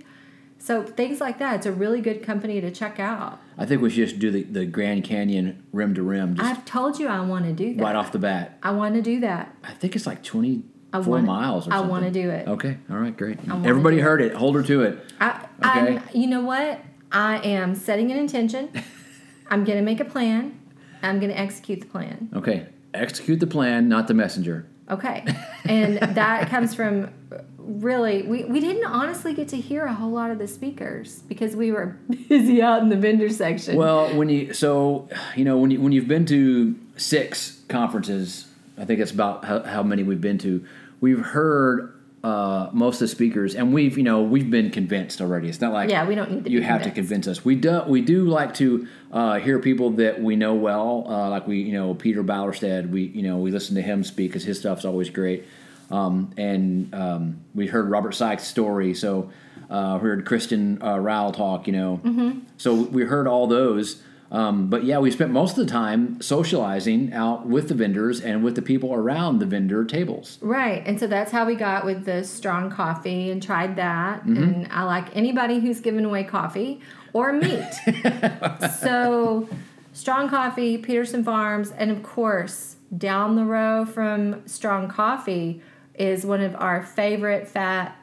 So 0.59 0.83
things 0.85 1.21
like 1.21 1.39
that, 1.39 1.57
it's 1.57 1.67
a 1.67 1.73
really 1.73 2.01
good 2.01 2.23
company 2.23 2.61
to 2.61 2.71
check 2.71 2.99
out. 2.99 3.41
I 3.59 3.67
think 3.67 3.83
we 3.83 3.91
should 3.91 4.09
just 4.09 4.19
do 4.19 4.31
the, 4.31 4.43
the 4.45 4.65
Grand 4.65 5.05
Canyon 5.05 5.65
rim 5.73 5.95
to 5.95 6.03
rim 6.03 6.35
just 6.37 6.49
I've 6.49 6.65
told 6.65 6.99
you 6.99 7.09
I 7.09 7.21
want 7.21 7.45
to 7.45 7.53
do 7.53 7.75
that. 7.75 7.83
right 7.83 7.95
off 7.97 8.11
the 8.13 8.19
bat. 8.19 8.59
I 8.63 8.71
want 8.71 8.95
to 8.95 9.03
do 9.03 9.21
that. 9.21 9.55
I 9.65 9.73
think 9.73 9.95
it's 9.97 10.07
like 10.07 10.23
24 10.23 11.03
wanna- 11.03 11.27
miles 11.27 11.67
or 11.69 11.73
I 11.73 11.77
something. 11.77 11.91
wanna 11.91 12.11
do 12.11 12.31
it. 12.31 12.49
Okay. 12.49 12.79
All 12.91 12.97
right. 12.97 13.15
Great. 13.17 13.39
Everybody 13.49 13.97
do 13.97 14.01
it. 14.03 14.05
heard 14.05 14.23
it. 14.23 14.35
Hold 14.35 14.55
her 14.57 14.63
to 14.63 14.83
it. 14.83 14.99
I, 15.21 15.47
Okay. 15.65 15.97
I'm, 15.97 16.03
you 16.15 16.27
know 16.27 16.43
what? 16.43 16.81
I 17.13 17.39
am 17.39 17.75
setting 17.75 18.11
an 18.13 18.19
intention. 18.19 18.71
I'm 19.51 19.65
going 19.65 19.79
to 19.79 19.85
make 19.85 20.01
a 20.01 20.05
plan. 20.05 20.59
I'm 21.07 21.21
going 21.21 21.33
to 21.33 21.39
execute 21.39 21.81
the 21.81 21.87
plan. 21.87 22.31
Okay. 22.35 22.67
Execute 22.95 23.41
the 23.41 23.47
plan, 23.47 23.89
not 23.89 24.09
the 24.09 24.15
messenger. 24.15 24.67
Okay. 24.91 25.25
And 25.65 25.99
that 25.99 26.49
comes 26.51 26.75
from 26.75 27.11
really, 27.59 28.23
we, 28.23 28.45
we 28.45 28.61
didn't 28.61 28.87
honestly 28.87 29.35
get 29.35 29.49
to 29.49 29.57
hear 29.57 29.85
a 29.85 29.93
whole 29.93 30.11
lot 30.11 30.31
of 30.31 30.39
the 30.39 30.47
speakers 30.47 31.21
because 31.23 31.57
we 31.57 31.73
were 31.73 31.99
busy 32.29 32.63
out 32.63 32.83
in 32.83 32.89
the 32.89 32.97
vendor 32.97 33.29
section. 33.29 33.77
Well, 33.77 34.15
when 34.15 34.29
you 34.29 34.53
so 34.53 35.09
you 35.35 35.45
know 35.45 35.59
when 35.59 35.71
you 35.71 35.81
when 35.81 35.93
you've 35.93 36.09
been 36.09 36.27
to 36.27 36.77
six 36.97 37.63
conferences, 37.69 38.47
I 38.79 38.85
think 38.85 39.01
it's 39.01 39.11
about 39.11 39.45
how, 39.45 39.63
how 39.63 39.83
many 39.83 40.03
we've 40.03 40.21
been 40.21 40.39
to. 40.39 40.65
We've 41.01 41.21
heard 41.21 41.96
uh, 42.25 42.71
most 42.73 42.97
of 42.97 43.01
the 43.01 43.09
speakers, 43.09 43.55
and 43.55 43.73
we've 43.73 43.97
you 43.97 44.03
know 44.03 44.23
we've 44.23 44.51
been 44.51 44.71
convinced 44.71 45.21
already. 45.21 45.49
It's 45.49 45.61
not 45.61 45.73
like 45.73 45.91
Yeah, 45.91 46.07
we 46.09 46.15
don't 46.15 46.31
need 46.33 46.45
to 46.45 46.51
you 46.51 46.63
have 46.63 46.83
to 46.83 46.91
convince 46.91 47.29
us. 47.29 47.45
We 47.45 47.55
do 47.55 47.83
we 47.87 48.01
do 48.01 48.25
like 48.25 48.55
to 48.55 48.89
uh, 49.13 49.39
hear 49.39 49.59
people 49.59 49.91
that 49.93 50.21
we 50.21 50.35
know 50.37 50.55
well, 50.55 51.05
uh, 51.09 51.29
like 51.31 51.47
we 51.47 51.59
you 51.59 51.73
know 51.73 51.95
Peter 51.95 52.25
Ballerstedt. 52.25 52.91
We 52.91 53.03
you 53.03 53.23
know 53.23 53.37
we 53.39 53.51
listen 53.51 53.75
to 53.77 53.83
him 53.83 54.03
speak 54.03 54.31
because 54.31 54.45
his 54.45 54.59
stuff's 54.59 54.85
always 54.85 55.11
great. 55.11 55.45
Um, 55.91 56.33
and 56.37 56.93
um, 56.95 57.41
we 57.55 57.69
heard 57.69 57.89
Robert 57.91 58.13
Sykes' 58.13 58.45
story, 58.45 58.93
so 58.93 59.31
uh, 59.71 59.99
heard 59.99 60.25
Kristen 60.27 60.83
uh, 60.83 60.99
Rowell 60.99 61.33
talk. 61.33 61.67
You 61.69 61.75
know, 61.75 62.01
Mm-hmm. 62.05 62.39
so 62.57 62.75
we 62.75 63.03
heard 63.05 63.29
all 63.29 63.47
those. 63.47 64.03
Um, 64.31 64.69
but 64.69 64.85
yeah, 64.85 64.99
we 64.99 65.11
spent 65.11 65.31
most 65.31 65.57
of 65.57 65.67
the 65.67 65.71
time 65.71 66.21
socializing 66.21 67.13
out 67.13 67.47
with 67.47 67.69
the 67.69 67.75
vendors 67.75 68.21
and 68.21 68.43
with 68.43 68.57
the 68.57 68.63
people 68.63 68.93
around 68.93 69.39
the 69.39 69.47
vendor 69.47 69.85
tables. 69.85 70.39
Right. 70.41 70.83
And 70.85 70.99
so 70.99 71.07
that's 71.07 71.31
how 71.31 71.47
we 71.47 71.55
got 71.55 71.85
with 71.85 72.05
the 72.05 72.25
strong 72.25 72.71
coffee 72.71 73.31
and 73.31 73.43
tried 73.43 73.77
that. 73.77 74.21
Mm-hmm. 74.21 74.43
And 74.43 74.69
I 74.73 74.83
like 74.83 75.15
anybody 75.15 75.61
who's 75.61 75.81
giving 75.81 76.05
away 76.05 76.25
coffee 76.25 76.81
or 77.13 77.33
meat. 77.33 77.73
so 78.81 79.49
strong 79.93 80.29
coffee, 80.29 80.77
Peterson 80.79 81.25
Farms, 81.25 81.71
and 81.73 81.91
of 81.91 82.03
course, 82.03 82.77
down 82.97 83.37
the 83.37 83.45
row 83.45 83.85
from 83.85 84.47
strong 84.47 84.89
coffee 84.89 85.61
is 85.95 86.27
one 86.27 86.41
of 86.41 86.55
our 86.57 86.83
favorite 86.83 87.49
fat 87.49 87.97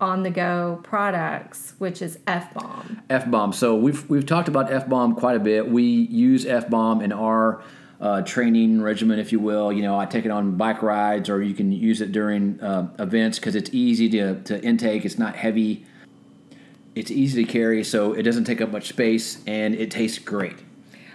on 0.00 0.22
the 0.22 0.30
go 0.30 0.80
products, 0.82 1.74
which 1.78 2.02
is 2.02 2.18
F 2.26 2.52
bomb. 2.54 3.02
F 3.08 3.30
bomb. 3.30 3.52
So 3.52 3.74
we've 3.76 4.08
we've 4.08 4.26
talked 4.26 4.48
about 4.48 4.70
F 4.70 4.88
bomb 4.88 5.14
quite 5.14 5.36
a 5.36 5.40
bit. 5.40 5.68
We 5.68 5.84
use 5.84 6.46
F 6.46 6.68
bomb 6.68 7.00
in 7.00 7.12
our 7.12 7.62
uh, 8.00 8.22
training 8.22 8.82
regimen, 8.82 9.18
if 9.18 9.32
you 9.32 9.40
will. 9.40 9.72
You 9.72 9.82
know, 9.82 9.98
I 9.98 10.06
take 10.06 10.24
it 10.24 10.30
on 10.30 10.56
bike 10.56 10.82
rides, 10.82 11.30
or 11.30 11.42
you 11.42 11.54
can 11.54 11.72
use 11.72 12.00
it 12.00 12.12
during 12.12 12.60
uh, 12.60 12.90
events 12.98 13.38
because 13.38 13.54
it's 13.54 13.70
easy 13.72 14.08
to 14.10 14.40
to 14.42 14.62
intake. 14.62 15.04
It's 15.04 15.18
not 15.18 15.36
heavy. 15.36 15.84
It's 16.94 17.10
easy 17.10 17.44
to 17.44 17.52
carry, 17.52 17.84
so 17.84 18.14
it 18.14 18.22
doesn't 18.22 18.44
take 18.44 18.60
up 18.60 18.70
much 18.70 18.88
space, 18.88 19.42
and 19.46 19.74
it 19.74 19.90
tastes 19.90 20.18
great. 20.18 20.56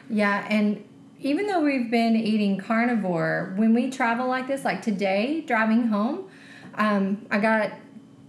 Yeah, 0.09 0.45
and 0.47 0.83
even 1.19 1.47
though 1.47 1.61
we've 1.61 1.89
been 1.89 2.15
eating 2.15 2.57
carnivore, 2.57 3.53
when 3.55 3.73
we 3.73 3.89
travel 3.89 4.27
like 4.27 4.47
this, 4.47 4.65
like 4.65 4.81
today, 4.81 5.41
driving 5.41 5.87
home, 5.87 6.29
um, 6.75 7.25
I 7.29 7.39
got, 7.39 7.71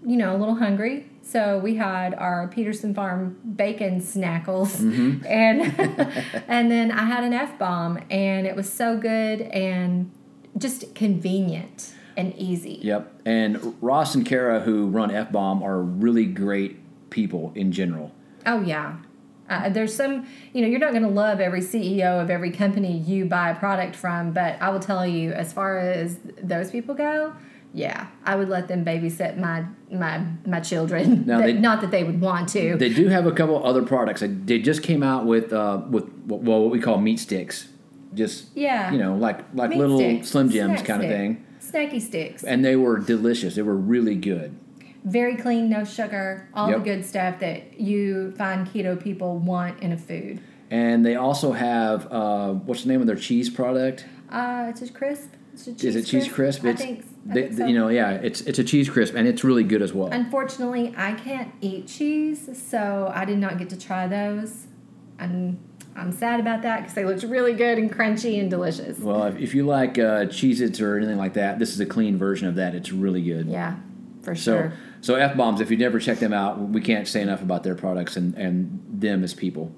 you 0.05 0.17
know, 0.17 0.35
a 0.35 0.39
little 0.39 0.57
hungry. 0.57 1.07
So 1.23 1.59
we 1.59 1.77
had 1.77 2.15
our 2.15 2.49
Pederson 2.49 2.95
Farm 2.95 3.39
bacon 3.57 4.01
snackles, 4.01 4.81
and 5.27 5.63
and 6.49 6.71
then 6.71 6.91
I 6.91 7.05
had 7.05 7.25
an 7.25 7.33
F 7.33 7.59
bomb, 7.59 7.99
and 8.11 8.47
it 8.47 8.57
was 8.57 8.73
so 8.73 8.97
good 8.97 9.43
and 9.43 10.11
just 10.59 10.95
convenient 10.95 11.95
and 12.17 12.35
easy. 12.37 12.81
Yep. 12.83 13.23
And 13.25 13.77
Ross 13.81 14.15
and 14.15 14.27
Kara, 14.27 14.61
who 14.61 14.89
run 14.89 15.11
F 15.11 15.33
bomb, 15.33 15.63
are 15.63 15.81
really 15.81 16.27
great 16.27 16.79
people 17.11 17.53
in 17.55 17.73
general. 17.73 18.13
Oh 18.47 18.61
yeah. 18.61 18.97
Uh, 19.49 19.69
there's 19.69 19.95
some, 19.95 20.27
you 20.53 20.63
know, 20.63 20.69
you're 20.69 20.81
not 20.81 20.93
going 20.93 21.03
to 21.03 21.09
love 21.09 21.41
every 21.41 21.61
CEO 21.61 22.23
of 22.23 22.31
every 22.31 22.51
company 22.51 22.97
you 22.97 23.27
buy 23.27 23.51
a 23.51 23.55
product 23.55 23.95
from, 23.95 24.33
but 24.33 24.61
I 24.63 24.71
will 24.71 24.81
tell 24.81 25.07
you, 25.07 25.33
as 25.33 25.53
far 25.53 25.79
as 25.79 26.19
those 26.43 26.71
people 26.71 26.95
go, 26.95 27.35
yeah, 27.75 28.09
I 28.25 28.37
would 28.37 28.49
let 28.49 28.69
them 28.69 28.85
babysit 28.85 29.39
my 29.39 29.65
my 29.91 30.25
my 30.47 30.61
children. 30.61 31.25
Now 31.27 31.41
they- 31.41 31.53
not 31.55 31.81
that 31.81 31.91
they 31.91 32.05
would 32.05 32.21
want 32.21 32.49
to. 32.51 32.77
They 32.77 32.93
do 32.93 33.09
have 33.09 33.27
a 33.27 33.33
couple 33.33 33.65
other 33.65 33.83
products. 33.83 34.23
They 34.27 34.59
just 34.59 34.83
came 34.83 35.03
out 35.03 35.27
with 35.27 35.53
uh, 35.53 35.83
with 35.91 36.05
well 36.27 36.61
what 36.63 36.71
we 36.71 36.81
call 36.81 36.99
meat 36.99 37.19
sticks, 37.21 37.69
just 38.15 38.47
Yeah. 38.57 38.93
you 38.93 38.99
know 38.99 39.15
like 39.17 39.41
like 39.55 39.71
Meat 39.71 39.79
little 39.79 39.99
sticks, 39.99 40.29
Slim 40.29 40.51
Jims 40.51 40.73
snack 40.81 40.87
kind 40.87 41.03
of 41.03 41.09
thing, 41.09 41.45
Snacky 41.61 42.01
sticks. 42.01 42.43
and 42.45 42.65
they 42.65 42.77
were 42.77 42.99
delicious. 42.99 43.55
They 43.55 43.63
were 43.63 43.77
really 43.77 44.15
good. 44.17 44.55
very 45.05 45.37
clean, 45.37 45.69
no 45.69 45.83
sugar, 45.85 46.49
all 46.55 46.69
Yep. 46.71 46.79
the 46.79 46.85
good 46.85 47.05
stuff 47.05 47.41
that 47.41 47.81
you 47.81 48.31
find 48.39 48.69
keto 48.69 48.95
people 49.03 49.39
want 49.39 49.81
in 49.83 49.91
a 49.93 49.97
food. 49.97 50.39
And 50.71 51.05
they 51.05 51.17
also 51.17 51.53
have 51.53 52.07
uh, 52.13 52.53
what's 52.67 52.83
the 52.85 52.89
name 52.89 53.01
of 53.01 53.07
their 53.09 53.17
cheese 53.17 53.51
product? 53.51 54.07
Uh, 54.31 54.67
it's 54.71 54.81
a 54.83 54.89
crisp. 54.93 55.31
It's 55.55 55.67
a 55.67 55.73
cheese 55.75 55.85
Is 55.85 55.97
it 55.97 56.05
cheese 56.07 56.29
crisp? 56.33 56.65
I 56.65 56.69
It's, 56.71 56.81
think, 56.81 57.01
I 57.01 57.05
they- 57.25 57.51
so. 57.53 57.67
You 57.67 57.75
know, 57.75 57.89
yeah, 57.89 58.11
it's 58.13 58.41
it's 58.43 58.59
a 58.59 58.65
cheese 58.65 58.89
crisp, 58.91 59.15
and 59.15 59.27
it's 59.29 59.45
really 59.45 59.65
good 59.65 59.83
as 59.83 59.93
well. 59.93 60.09
Unfortunately, 60.13 60.93
I 60.97 61.13
can't 61.13 61.53
eat 61.61 61.87
cheese, 61.87 62.49
so 62.61 63.11
I 63.15 63.25
did 63.25 63.39
not 63.39 63.59
get 63.59 63.71
to 63.71 63.79
try 63.79 64.07
those. 64.07 64.67
And 65.19 65.59
I'm 65.95 66.11
sad 66.11 66.41
about 66.41 66.63
that 66.63 66.81
because 66.81 66.95
they 66.95 67.05
looked 67.05 67.23
really 67.23 67.53
good 67.53 67.79
and 67.79 67.93
crunchy 67.93 68.41
and 68.41 68.51
delicious. 68.51 68.99
well, 68.99 69.25
if, 69.25 69.37
if 69.39 69.55
you 69.55 69.65
like 69.67 69.99
uh, 69.99 70.25
Cheez-Its 70.27 70.81
or 70.81 70.97
anything 70.97 71.19
like 71.19 71.35
that, 71.35 71.59
this 71.59 71.71
is 71.73 71.81
a 71.81 71.87
clean 71.87 72.17
version 72.19 72.49
of 72.49 72.55
that. 72.57 72.75
It's 72.75 72.93
really 72.93 73.23
good. 73.23 73.47
Yeah, 73.47 73.77
for 74.23 74.35
So, 74.35 74.57
sure. 74.57 74.73
so 75.03 75.15
F 75.17 75.37
bombs. 75.37 75.61
If 75.61 75.71
you 75.71 75.77
never 75.77 76.01
check 76.01 76.19
them 76.19 76.33
out, 76.33 76.59
we 76.61 76.81
can't 76.81 77.07
say 77.07 77.21
enough 77.23 77.43
about 77.43 77.63
their 77.63 77.75
products 77.75 78.17
and 78.17 78.35
and 78.37 78.81
them 78.91 79.23
as 79.23 79.35
people. 79.35 79.73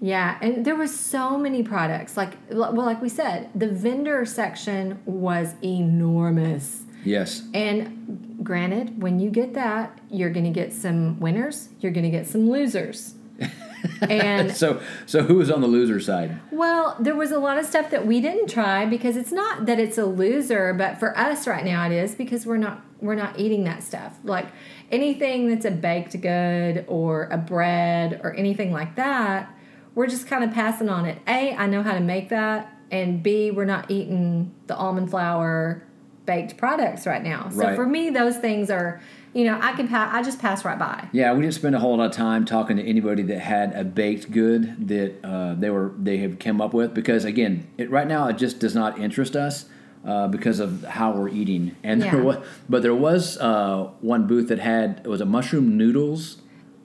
Yeah, 0.00 0.38
and 0.40 0.64
there 0.64 0.76
was 0.76 0.98
so 0.98 1.36
many 1.36 1.62
products. 1.62 2.16
Like 2.16 2.36
well, 2.50 2.72
like 2.72 3.02
we 3.02 3.08
said, 3.10 3.50
the 3.54 3.68
vendor 3.68 4.24
section 4.24 5.00
was 5.04 5.54
enormous. 5.62 6.82
Yes. 7.04 7.42
And 7.54 8.38
granted, 8.42 9.02
when 9.02 9.20
you 9.20 9.30
get 9.30 9.54
that, 9.54 9.98
you're 10.10 10.30
going 10.30 10.44
to 10.44 10.50
get 10.50 10.72
some 10.72 11.18
winners, 11.20 11.68
you're 11.80 11.92
going 11.92 12.04
to 12.04 12.10
get 12.10 12.26
some 12.26 12.50
losers. 12.50 13.14
and 14.02 14.54
So 14.54 14.80
so 15.06 15.22
who 15.22 15.36
was 15.36 15.50
on 15.50 15.62
the 15.62 15.66
loser 15.66 16.00
side? 16.00 16.38
well, 16.50 16.96
there 17.00 17.14
was 17.14 17.30
a 17.32 17.38
lot 17.38 17.56
of 17.58 17.64
stuff 17.64 17.90
that 17.90 18.06
we 18.06 18.20
didn't 18.20 18.48
try 18.50 18.84
because 18.84 19.16
it's 19.16 19.32
not 19.32 19.64
that 19.66 19.78
it's 19.80 19.96
a 19.96 20.04
loser, 20.04 20.74
but 20.74 20.98
for 20.98 21.16
us 21.18 21.46
right 21.46 21.64
now 21.64 21.86
it 21.86 21.92
is 21.92 22.14
because 22.14 22.44
we're 22.44 22.58
not 22.58 22.82
we're 23.00 23.14
not 23.14 23.38
eating 23.40 23.64
that 23.64 23.82
stuff. 23.82 24.18
Like 24.24 24.46
anything 24.90 25.48
that's 25.48 25.64
a 25.64 25.70
baked 25.70 26.20
good 26.20 26.84
or 26.88 27.24
a 27.30 27.38
bread 27.38 28.20
or 28.22 28.34
anything 28.34 28.72
like 28.72 28.96
that, 28.96 29.50
we're 29.94 30.06
just 30.06 30.26
kind 30.26 30.44
of 30.44 30.52
passing 30.52 30.88
on 30.88 31.04
it. 31.04 31.18
A, 31.26 31.54
I 31.54 31.66
know 31.66 31.82
how 31.82 31.94
to 31.94 32.00
make 32.00 32.28
that, 32.30 32.72
and 32.90 33.22
B, 33.22 33.50
we're 33.50 33.64
not 33.64 33.90
eating 33.90 34.52
the 34.66 34.76
almond 34.76 35.10
flour 35.10 35.82
baked 36.26 36.56
products 36.56 37.06
right 37.06 37.22
now. 37.22 37.48
So 37.50 37.58
Right. 37.64 37.74
for 37.74 37.86
me, 37.86 38.10
those 38.10 38.36
things 38.36 38.70
are, 38.70 39.00
you 39.32 39.44
know, 39.44 39.58
I 39.60 39.72
can 39.72 39.88
pass. 39.88 40.14
I 40.14 40.22
just 40.22 40.38
pass 40.38 40.64
right 40.64 40.78
by. 40.78 41.08
Yeah, 41.12 41.32
we 41.32 41.40
didn't 41.42 41.54
spend 41.54 41.74
a 41.74 41.80
whole 41.80 41.96
lot 41.96 42.06
of 42.06 42.12
time 42.12 42.44
talking 42.44 42.76
to 42.76 42.84
anybody 42.84 43.22
that 43.24 43.40
had 43.40 43.74
a 43.74 43.82
baked 43.84 44.30
good 44.30 44.88
that 44.88 45.24
uh, 45.24 45.54
they 45.54 45.70
were 45.70 45.92
they 45.98 46.18
have 46.18 46.38
come 46.38 46.60
up 46.60 46.72
with 46.72 46.94
because 46.94 47.24
again, 47.24 47.66
it, 47.78 47.90
right 47.90 48.06
now 48.06 48.28
it 48.28 48.38
just 48.38 48.60
does 48.60 48.74
not 48.74 48.98
interest 48.98 49.34
us 49.34 49.64
uh, 50.04 50.28
because 50.28 50.60
of 50.60 50.84
how 50.84 51.10
we're 51.12 51.28
eating. 51.28 51.74
And 51.82 52.02
there 52.02 52.22
was, 52.22 52.38
but 52.68 52.82
there 52.82 52.94
was 52.94 53.36
uh, 53.38 53.90
one 54.00 54.26
booth 54.26 54.48
that 54.48 54.58
had 54.60 55.00
it 55.04 55.08
was 55.08 55.20
a 55.20 55.26
mushroom 55.26 55.76
noodles. 55.76 56.36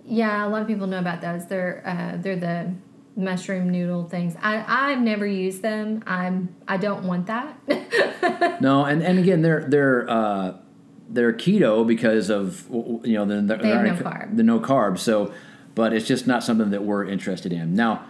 Yeah, 0.06 0.46
a 0.46 0.50
lot 0.50 0.62
of 0.62 0.68
people 0.68 0.88
know 0.88 1.00
about 1.00 1.22
those. 1.22 1.46
They're 1.48 1.84
uh, 1.86 2.18
they're 2.22 2.36
the 2.36 2.74
mushroom 3.16 3.70
noodle 3.70 4.06
things. 4.10 4.36
I 4.42 4.64
I've 4.68 5.02
never 5.02 5.26
used 5.26 5.62
them. 5.62 6.04
I'm 6.06 6.56
I 6.68 6.78
don't 6.78 7.04
want 7.06 7.28
that. 7.28 7.58
No, 8.62 8.86
and, 8.86 9.04
and 9.04 9.20
again 9.20 9.42
they're 9.42 9.66
they're 9.68 10.10
uh, 10.10 10.58
they're 11.10 11.34
keto 11.34 11.86
because 11.86 12.30
of 12.30 12.66
you 12.72 13.14
know 13.14 13.26
the 13.26 13.42
the, 13.42 13.58
They 13.58 13.68
have 13.70 13.84
no 13.84 13.94
carb. 13.96 14.38
the 14.38 14.44
no 14.44 14.60
carbs. 14.60 15.00
So, 15.00 15.34
but 15.76 15.94
it's 15.94 16.08
just 16.08 16.26
not 16.26 16.44
something 16.44 16.70
that 16.72 16.84
we're 16.84 17.06
interested 17.06 17.52
in 17.54 17.76
now. 17.76 18.06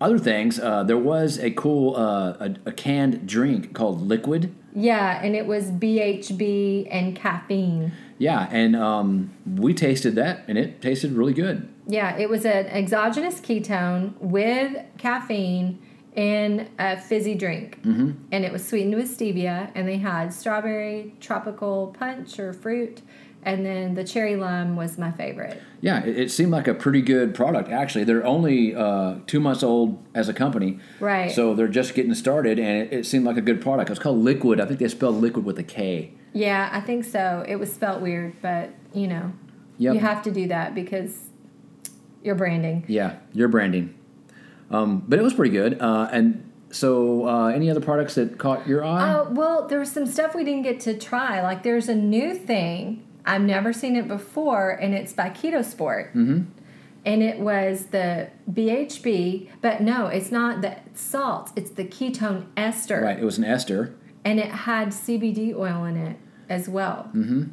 Other 0.00 0.18
things, 0.18 0.58
uh, 0.58 0.82
there 0.82 0.98
was 0.98 1.38
a 1.38 1.52
cool 1.52 1.94
uh, 1.96 2.32
a, 2.40 2.54
a 2.66 2.72
canned 2.72 3.26
drink 3.28 3.72
called 3.74 4.00
Liquid. 4.00 4.52
yeah, 4.74 5.20
and 5.22 5.36
it 5.36 5.46
was 5.46 5.70
BHB 5.70 6.88
and 6.90 7.14
caffeine. 7.14 7.92
Yeah, 8.18 8.48
and 8.50 8.74
um, 8.74 9.30
we 9.46 9.74
tasted 9.74 10.14
that, 10.16 10.44
and 10.48 10.58
it 10.58 10.80
tasted 10.82 11.12
really 11.12 11.34
good. 11.34 11.68
Yeah, 11.86 12.16
it 12.16 12.28
was 12.28 12.44
an 12.44 12.66
exogenous 12.66 13.40
ketone 13.40 14.14
with 14.20 14.76
caffeine 14.98 15.80
in 16.14 16.68
a 16.78 17.00
fizzy 17.00 17.34
drink. 17.34 17.82
Mm-hmm. 17.82 18.12
And 18.30 18.44
it 18.44 18.52
was 18.52 18.66
sweetened 18.66 18.94
with 18.94 19.06
stevia, 19.16 19.70
and 19.74 19.88
they 19.88 19.96
had 19.96 20.32
strawberry 20.32 21.14
tropical 21.20 21.94
punch 21.98 22.38
or 22.38 22.52
fruit, 22.52 23.00
and 23.44 23.66
then 23.66 23.94
the 23.94 24.04
cherry 24.04 24.36
lime 24.36 24.76
was 24.76 24.98
my 24.98 25.10
favorite. 25.10 25.60
Yeah, 25.80 26.04
it, 26.04 26.16
it 26.18 26.30
seemed 26.30 26.52
like 26.52 26.68
a 26.68 26.74
pretty 26.74 27.02
good 27.02 27.34
product. 27.34 27.70
Actually, 27.70 28.04
they're 28.04 28.24
only 28.24 28.74
uh, 28.74 29.16
two 29.26 29.40
months 29.40 29.62
old 29.64 29.98
as 30.14 30.28
a 30.28 30.34
company, 30.34 30.78
Right. 31.00 31.32
so 31.32 31.54
they're 31.54 31.66
just 31.66 31.94
getting 31.94 32.14
started, 32.14 32.58
and 32.60 32.82
it, 32.82 32.92
it 32.92 33.06
seemed 33.06 33.24
like 33.24 33.36
a 33.38 33.42
good 33.42 33.60
product. 33.60 33.90
It's 33.90 33.98
called 33.98 34.18
Liquid. 34.18 34.60
I 34.60 34.66
think 34.66 34.78
they 34.78 34.88
spelled 34.88 35.16
Liquid 35.16 35.44
with 35.44 35.58
a 35.58 35.64
K. 35.64 36.12
Yeah, 36.34 36.68
I 36.72 36.80
think 36.80 37.04
so. 37.04 37.44
It 37.48 37.56
was 37.56 37.72
spelt 37.72 38.00
weird, 38.00 38.34
but 38.40 38.70
you 38.94 39.08
know, 39.08 39.32
Yep. 39.78 39.94
you 39.94 40.00
have 40.00 40.22
to 40.24 40.30
do 40.30 40.46
that 40.48 40.74
because 40.74 41.30
you're 42.22 42.34
branding. 42.34 42.84
Yeah, 42.88 43.16
your 43.32 43.48
branding. 43.48 43.94
Um, 44.70 45.04
but 45.06 45.18
it 45.18 45.22
was 45.22 45.34
pretty 45.34 45.52
good. 45.52 45.80
Uh, 45.80 46.08
and 46.10 46.50
so, 46.70 47.28
uh, 47.28 47.48
any 47.48 47.70
other 47.70 47.80
products 47.80 48.14
that 48.14 48.38
caught 48.38 48.66
your 48.66 48.84
eye? 48.84 49.12
Uh, 49.12 49.30
well, 49.30 49.68
there 49.68 49.78
was 49.78 49.92
some 49.92 50.06
stuff 50.06 50.34
we 50.34 50.44
didn't 50.44 50.62
get 50.62 50.80
to 50.80 50.96
try. 50.96 51.42
Like 51.42 51.62
there's 51.62 51.88
a 51.88 51.94
new 51.94 52.34
thing 52.34 53.04
I've 53.24 53.42
never 53.42 53.72
seen 53.72 53.96
it 53.96 54.08
before, 54.08 54.70
and 54.70 54.94
it's 54.94 55.12
by 55.12 55.30
Keto 55.30 55.64
Sport. 55.64 56.08
Mm-hmm. 56.14 56.42
And 57.04 57.22
it 57.22 57.40
was 57.40 57.86
the 57.86 58.30
BHB, 58.50 59.48
but 59.60 59.80
no, 59.80 60.06
it's 60.06 60.30
not 60.30 60.62
the 60.62 60.76
salt. 60.94 61.50
It's 61.56 61.70
the 61.70 61.84
ketone 61.84 62.46
ester, 62.56 63.00
right, 63.00 63.18
it 63.18 63.24
was 63.24 63.38
an 63.38 63.44
ester. 63.44 63.94
and 64.24 64.38
it 64.38 64.46
had 64.46 64.88
CBD 64.88 65.52
oil 65.52 65.84
in 65.84 65.96
it 65.96 66.16
as 66.48 66.68
well, 66.68 67.10
mm-hmm. 67.12 67.44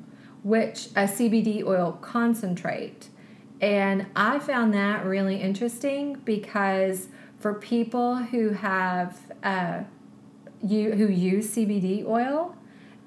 which 0.44 0.88
a 0.96 1.06
CBD 1.06 1.66
oil 1.66 1.98
concentrate. 2.02 3.09
And 3.62 4.08
I 4.16 4.40
found 4.40 4.74
that 4.74 5.06
really 5.06 5.42
interesting 5.42 6.16
because 6.26 7.08
for 7.40 7.54
people 7.54 8.18
who 8.18 8.52
have 8.52 9.20
uh, 9.44 9.84
you 10.62 10.92
who 10.92 11.08
use 11.08 11.56
CBD 11.56 12.06
oil 12.06 12.56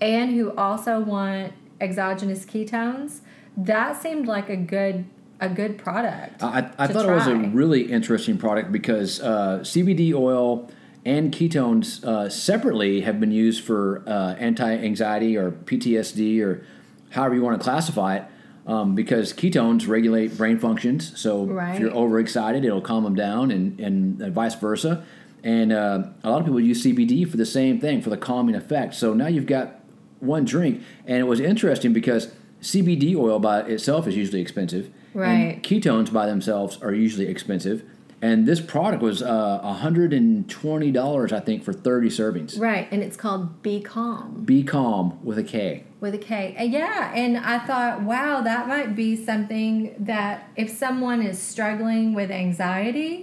and 0.00 0.30
who 0.32 0.54
also 0.56 1.00
want 1.00 1.52
exogenous 1.80 2.44
ketones, 2.44 3.20
that 3.56 4.00
seemed 4.00 4.26
like 4.26 4.48
a 4.48 4.56
good 4.56 5.04
a 5.40 5.48
good 5.48 5.76
product. 5.76 6.42
I, 6.42 6.70
I 6.78 6.86
thought 6.86 7.04
it 7.04 7.12
was 7.12 7.26
a 7.26 7.34
really 7.34 7.90
interesting 7.90 8.38
product 8.38 8.70
because 8.70 9.20
uh, 9.20 9.58
CBD 9.62 10.14
oil 10.14 10.70
and 11.04 11.34
ketones 11.34 12.04
uh, 12.04 12.30
separately 12.30 13.00
have 13.00 13.18
been 13.18 13.32
used 13.32 13.64
for 13.64 14.04
uh, 14.06 14.34
anti-anxiety 14.38 15.36
or 15.36 15.50
PTSD 15.50 16.40
or 16.42 16.64
however 17.10 17.34
you 17.34 17.42
want 17.42 17.58
to 17.58 17.64
classify 17.64 18.18
it. 18.18 18.24
Um, 18.64 18.94
because 18.94 19.32
ketones 19.32 19.88
regulate 19.88 20.36
brain 20.36 20.58
functions, 20.58 21.18
so 21.20 21.50
if 21.74 21.80
you're 21.80 21.90
overexcited, 21.90 22.64
it'll 22.64 22.80
calm 22.80 23.02
them 23.02 23.16
down, 23.16 23.50
and 23.50 23.80
and 23.80 24.18
vice 24.32 24.54
versa. 24.54 25.04
And 25.42 25.72
uh, 25.72 26.04
a 26.22 26.30
lot 26.30 26.38
of 26.40 26.44
people 26.46 26.60
use 26.60 26.84
CBD 26.84 27.28
for 27.28 27.36
the 27.36 27.44
same 27.46 27.80
thing, 27.80 28.00
for 28.00 28.10
the 28.10 28.16
calming 28.16 28.54
effect. 28.54 28.94
So 28.94 29.14
now 29.14 29.26
you've 29.26 29.46
got 29.46 29.80
one 30.20 30.44
drink, 30.44 30.80
and 31.06 31.18
it 31.18 31.24
was 31.24 31.40
interesting 31.40 31.92
because 31.92 32.32
CBD 32.60 33.16
oil 33.16 33.40
by 33.40 33.62
itself 33.62 34.06
is 34.06 34.16
usually 34.16 34.40
expensive, 34.40 34.90
Right. 35.14 35.28
And 35.56 35.62
ketones 35.62 36.12
by 36.12 36.26
themselves 36.26 36.80
are 36.80 36.94
usually 36.94 37.26
expensive. 37.26 37.82
And 38.22 38.46
this 38.46 38.60
product 38.60 39.02
was 39.02 39.20
uh, 39.20 39.60
$120, 39.82 41.32
I 41.32 41.40
think, 41.40 41.64
for 41.64 41.72
30 41.72 42.08
servings. 42.08 42.58
right, 42.58 42.88
and 42.90 43.02
it's 43.02 43.16
called 43.16 43.62
Be 43.62 43.80
Calm. 43.80 44.44
Be 44.44 44.62
calm 44.62 45.18
with 45.24 45.38
a 45.38 45.42
K. 45.42 45.84
with 46.02 46.14
a 46.14 46.18
K. 46.18 46.54
Uh, 46.58 46.64
yeah, 46.64 47.12
and 47.14 47.38
I 47.38 47.60
thought, 47.60 48.02
wow, 48.02 48.42
that 48.42 48.66
might 48.66 48.94
be 48.96 49.14
something 49.24 49.94
that 50.00 50.50
if 50.56 50.68
someone 50.68 51.22
is 51.22 51.40
struggling 51.40 52.12
with 52.12 52.30
anxiety 52.30 53.22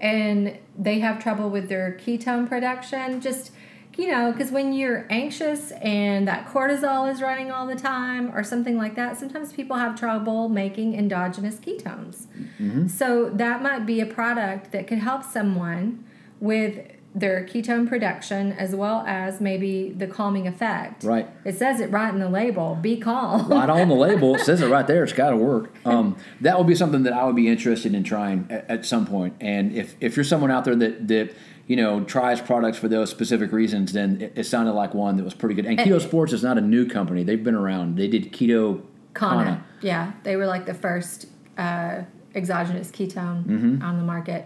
and 0.00 0.58
they 0.76 0.98
have 0.98 1.22
trouble 1.22 1.48
with 1.48 1.68
their 1.68 1.96
ketone 1.98 2.48
production, 2.48 3.20
just 3.20 3.52
you 3.96 4.08
know, 4.10 4.30
because 4.30 4.52
when 4.52 4.72
you're 4.72 5.06
anxious 5.10 5.72
and 5.72 6.28
that 6.28 6.46
cortisol 6.46 7.10
is 7.12 7.20
running 7.20 7.50
all 7.50 7.66
the 7.66 7.74
time 7.74 8.30
or 8.32 8.44
something 8.44 8.76
like 8.76 8.94
that, 8.94 9.18
sometimes 9.18 9.52
people 9.52 9.76
have 9.76 9.98
trouble 9.98 10.48
making 10.48 10.94
endogenous 10.94 11.56
ketones. 11.56 12.26
So 12.88 13.28
that 13.30 13.60
might 13.60 13.86
be 13.86 14.00
a 14.00 14.06
product 14.06 14.70
that 14.70 14.86
could 14.86 14.98
help 14.98 15.24
someone 15.24 16.04
with 16.40 16.78
their 17.14 17.44
ketone 17.44 17.88
production 17.88 18.52
as 18.52 18.74
well 18.76 19.02
as 19.06 19.40
maybe 19.40 19.90
the 19.90 20.06
calming 20.06 20.46
effect. 20.46 21.02
Right. 21.04 21.26
It 21.44 21.56
says 21.56 21.80
it 21.80 21.90
right 21.90 22.12
in 22.12 22.20
the 22.20 22.28
label. 22.28 22.76
Be 22.80 22.96
calm. 22.98 23.48
Right 23.58 23.68
on 23.70 23.88
the 23.88 23.94
label, 23.94 24.34
it 24.36 24.42
says 24.42 24.60
it 24.60 24.68
right 24.68 24.86
there. 24.86 25.02
It's 25.04 25.12
got 25.12 25.30
to 25.30 25.36
work. 25.36 25.74
Um, 25.84 26.16
that 26.42 26.58
would 26.58 26.66
be 26.66 26.74
something 26.74 27.04
that 27.04 27.14
I 27.14 27.24
would 27.24 27.34
be 27.36 27.48
interested 27.48 27.94
in 27.94 28.04
trying 28.04 28.46
at, 28.50 28.70
at 28.70 28.86
some 28.86 29.06
point. 29.06 29.34
And 29.40 29.72
if, 29.74 29.96
if 30.00 30.16
you're 30.16 30.24
someone 30.24 30.50
out 30.50 30.64
there 30.66 30.76
that, 30.76 31.08
that 31.08 31.34
you 31.66 31.76
know 31.76 32.04
tries 32.04 32.40
products 32.42 32.76
for 32.78 32.88
those 32.88 33.10
specific 33.10 33.52
reasons, 33.52 33.92
then 33.94 34.20
it, 34.20 34.32
it 34.36 34.44
sounded 34.44 34.72
like 34.72 34.92
one 34.92 35.16
that 35.16 35.24
was 35.24 35.32
pretty 35.34 35.54
good. 35.54 35.64
And 35.64 35.78
Keto 35.78 36.00
Sports 36.00 36.32
is 36.34 36.42
not 36.42 36.58
a 36.58 36.60
new 36.60 36.86
company; 36.86 37.24
they've 37.24 37.42
been 37.42 37.54
around. 37.54 37.96
They 37.96 38.06
did 38.08 38.32
Keto 38.32 38.82
Kana. 39.14 39.44
Kana. 39.44 39.64
Yeah, 39.80 40.12
they 40.24 40.36
were 40.36 40.46
like 40.46 40.66
the 40.66 40.74
first 40.74 41.26
uh, 41.56 42.02
exogenous 42.34 42.90
ketone 42.90 43.44
Mm-hmm. 43.44 43.82
on 43.82 43.96
the 43.96 44.04
market. 44.04 44.44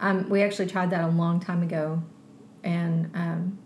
Um, 0.00 0.28
we 0.28 0.42
actually 0.42 0.66
tried 0.66 0.90
that 0.90 1.04
a 1.04 1.08
long 1.08 1.40
time 1.40 1.62
ago, 1.62 2.02
and 2.64 3.10
um, 3.14 3.58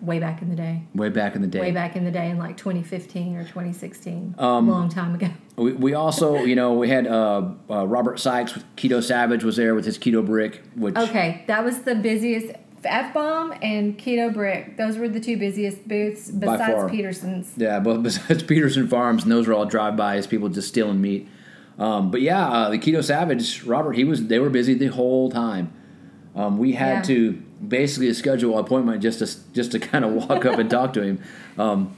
way 0.00 0.18
back 0.18 0.42
in 0.42 0.48
the 0.48 0.56
day. 0.56 0.82
way 0.94 1.08
back 1.08 1.34
in 1.34 1.42
the 1.42 1.48
day. 1.48 1.60
Way 1.60 1.72
back 1.72 1.96
in 1.96 2.04
the 2.04 2.10
day 2.10 2.30
in 2.30 2.38
like 2.38 2.56
2015 2.56 3.36
or 3.36 3.42
2016. 3.42 4.34
Um, 4.38 4.68
a 4.68 4.70
long 4.70 4.88
time 4.88 5.14
ago. 5.14 5.28
We, 5.56 5.72
we 5.72 5.92
also, 5.92 6.36
you 6.36 6.56
know, 6.56 6.72
we 6.72 6.88
had 6.88 7.06
uh, 7.06 7.50
uh, 7.68 7.86
Robert 7.86 8.18
Sykes 8.18 8.54
with 8.54 8.64
Keto 8.76 9.02
Savage 9.02 9.44
was 9.44 9.56
there 9.56 9.74
with 9.74 9.84
his 9.84 9.98
keto 9.98 10.24
brick, 10.24 10.62
which 10.74 10.96
Okay, 10.96 11.44
that 11.48 11.62
was 11.62 11.82
the 11.82 11.94
busiest. 11.94 12.54
F 12.82 13.12
Bomb 13.12 13.52
and 13.60 13.98
Keto 13.98 14.32
Brick. 14.32 14.78
Those 14.78 14.96
were 14.96 15.06
the 15.06 15.20
two 15.20 15.36
busiest 15.36 15.86
booths 15.86 16.30
besides. 16.30 16.90
Pederson's. 16.90 17.52
yeah, 17.58 17.78
but 17.78 17.98
besides 18.02 18.42
Pederson 18.42 18.88
Farms, 18.88 19.24
and 19.24 19.30
those 19.30 19.46
were 19.46 19.52
all 19.52 19.66
drive-bys, 19.66 20.26
people 20.26 20.48
just 20.48 20.68
stealing 20.68 20.98
meat. 20.98 21.28
Um, 21.80 22.10
but 22.10 22.20
yeah, 22.20 22.46
uh, 22.48 22.70
the 22.70 22.78
Keto 22.78 23.02
Savage, 23.02 23.64
Robert, 23.64 23.92
he 23.94 24.04
was 24.04 24.26
they 24.26 24.38
were 24.38 24.50
busy 24.50 24.74
the 24.74 24.86
whole 24.88 25.30
time. 25.30 25.72
Um, 26.36 26.58
we 26.58 26.72
had 26.72 26.96
Yeah. 26.98 27.02
to 27.14 27.32
basically 27.66 28.12
schedule 28.14 28.56
an 28.58 28.64
appointment 28.64 29.02
just 29.02 29.18
to 29.20 29.52
just 29.52 29.72
to 29.72 29.78
kind 29.80 30.04
of 30.04 30.12
walk 30.12 30.44
up 30.44 30.58
and 30.58 30.70
talk 30.78 30.92
to 30.92 31.02
him. 31.02 31.20
Um, 31.58 31.96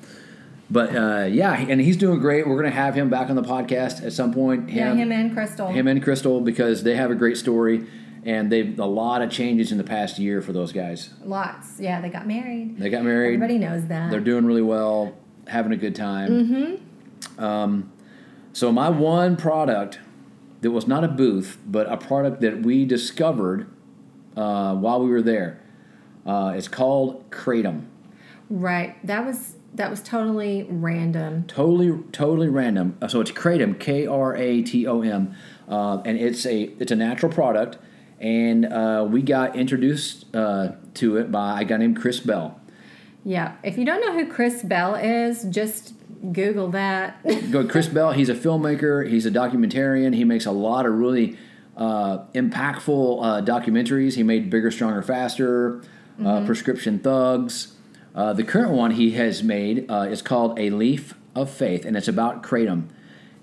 but 0.70 0.94
uh, 0.96 1.24
yeah, 1.30 1.52
and 1.52 1.80
he's 1.80 1.96
doing 1.98 2.18
great. 2.20 2.46
We're 2.48 2.56
gonna 2.56 2.70
have 2.70 2.94
him 2.94 3.10
back 3.10 3.28
on 3.28 3.36
the 3.36 3.42
podcast 3.42 4.02
at 4.06 4.12
some 4.14 4.32
point. 4.32 4.70
Yeah, 4.70 4.94
him 4.94 5.12
and 5.12 5.34
Crystal. 5.34 5.66
him 5.68 5.86
and 5.88 6.02
Crystal 6.02 6.40
because 6.40 6.82
they 6.84 6.96
have 6.96 7.10
a 7.10 7.14
great 7.14 7.36
story 7.36 7.84
and 8.24 8.50
they've 8.52 8.78
a 8.78 8.86
lot 8.86 9.20
of 9.20 9.30
changes 9.30 9.72
in 9.72 9.78
the 9.78 9.84
past 9.84 10.18
year 10.18 10.40
for 10.40 10.52
those 10.52 10.72
guys. 10.72 11.10
Lots. 11.24 11.78
Yeah, 11.80 12.00
they 12.00 12.08
got 12.08 12.26
married. 12.26 12.78
They 12.78 12.88
got 12.88 13.02
married. 13.02 13.34
Everybody 13.34 13.58
knows 13.58 13.86
that. 13.88 14.10
They're 14.12 14.20
doing 14.20 14.46
really 14.46 14.62
well, 14.62 15.14
having 15.48 15.72
a 15.72 15.76
good 15.76 15.94
time. 15.96 16.30
Mm-hmm. 16.30 17.44
Um, 17.44 17.91
so 18.52 18.72
my 18.72 18.88
one 18.88 19.36
product 19.36 19.98
that 20.60 20.70
was 20.70 20.86
not 20.86 21.02
a 21.04 21.08
booth, 21.08 21.58
but 21.66 21.90
a 21.90 21.96
product 21.96 22.40
that 22.40 22.62
we 22.62 22.84
discovered 22.84 23.66
uh, 24.36 24.74
while 24.76 25.00
we 25.02 25.10
were 25.10 25.22
there. 25.22 25.60
Uh, 26.24 26.54
it's 26.56 26.68
called 26.68 27.28
Kratom. 27.30 27.86
right. 28.48 29.04
That 29.04 29.24
was 29.26 29.56
that 29.74 29.90
was 29.90 30.02
totally 30.02 30.66
random. 30.68 31.44
Totally, 31.48 31.98
totally 32.12 32.48
random. 32.48 32.96
Uh, 33.00 33.08
So 33.08 33.20
it's 33.20 33.32
Kratom, 33.32 33.78
K 33.80 34.06
R 34.06 34.36
A 34.36 34.62
T 34.62 34.86
O 34.86 35.00
M, 35.00 35.34
uh, 35.68 36.02
and 36.04 36.18
it's 36.18 36.46
a 36.46 36.64
it's 36.78 36.92
a 36.92 36.96
natural 36.96 37.32
product. 37.32 37.78
And 38.20 38.66
uh, 38.66 39.04
we 39.10 39.20
got 39.22 39.56
introduced 39.56 40.26
uh, 40.36 40.72
to 40.94 41.16
it 41.16 41.32
by 41.32 41.62
a 41.62 41.64
guy 41.64 41.78
named 41.78 41.96
Chris 42.00 42.20
Bell. 42.20 42.60
Yeah. 43.24 43.56
If 43.62 43.78
you 43.78 43.84
don't 43.84 44.00
know 44.00 44.12
who 44.12 44.30
Chris 44.30 44.62
Bell 44.62 44.94
is, 44.94 45.44
just 45.44 45.94
Google 46.32 46.68
that. 46.70 47.22
Go 47.50 47.66
Chris 47.66 47.88
Bell. 47.88 48.12
He's 48.12 48.28
a 48.28 48.34
filmmaker. 48.34 49.08
He's 49.08 49.26
a 49.26 49.30
documentarian. 49.30 50.14
He 50.14 50.24
makes 50.24 50.46
a 50.46 50.52
lot 50.52 50.86
of 50.86 50.94
really 50.94 51.36
uh, 51.76 52.24
impactful 52.34 53.24
uh, 53.24 53.42
documentaries. 53.42 54.14
He 54.14 54.22
made 54.22 54.50
Bigger, 54.50 54.70
Stronger, 54.70 55.02
Faster, 55.02 55.82
uh, 56.24 56.44
Prescription 56.44 56.98
Thugs. 56.98 57.74
Uh, 58.14 58.32
the 58.32 58.44
current 58.44 58.72
one 58.72 58.92
he 58.92 59.12
has 59.12 59.42
made 59.42 59.90
uh, 59.90 60.06
is 60.10 60.20
called 60.20 60.58
A 60.58 60.70
Leaf 60.70 61.14
of 61.34 61.50
Faith, 61.50 61.84
and 61.84 61.96
it's 61.96 62.08
about 62.08 62.42
kratom. 62.42 62.88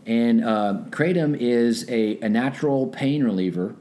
And 0.06 0.44
uh, 0.44 0.82
kratom 0.89 1.36
is 1.38 1.89
a, 1.89 2.20
a 2.20 2.30
natural 2.30 2.88
pain 2.88 3.24
reliever 3.24 3.76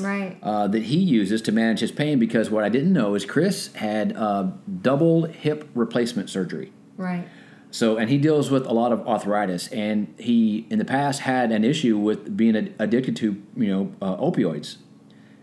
right. 0.00 0.36
uh, 0.42 0.66
that 0.68 0.84
he 0.84 0.98
uses 0.98 1.42
to 1.42 1.52
manage 1.52 1.80
his 1.80 1.92
pain 1.92 2.18
because 2.18 2.50
what 2.50 2.64
I 2.64 2.68
didn't 2.68 2.92
know 2.92 3.14
is 3.14 3.24
Chris 3.24 3.72
had 3.74 4.16
uh, 4.16 4.50
double 4.82 5.24
hip 5.24 5.68
replacement 5.74 6.30
surgery. 6.30 6.72
Right. 6.96 7.26
So, 7.70 7.96
and 7.96 8.10
he 8.10 8.18
deals 8.18 8.50
with 8.50 8.66
a 8.66 8.72
lot 8.72 8.92
of 8.92 9.06
arthritis, 9.06 9.68
and 9.68 10.12
he 10.18 10.66
in 10.70 10.78
the 10.78 10.84
past 10.84 11.20
had 11.20 11.52
an 11.52 11.64
issue 11.64 11.96
with 11.96 12.36
being 12.36 12.56
ad- 12.56 12.74
addicted 12.78 13.16
to 13.16 13.40
you 13.56 13.68
know 13.68 13.92
uh, 14.02 14.16
opioids, 14.16 14.78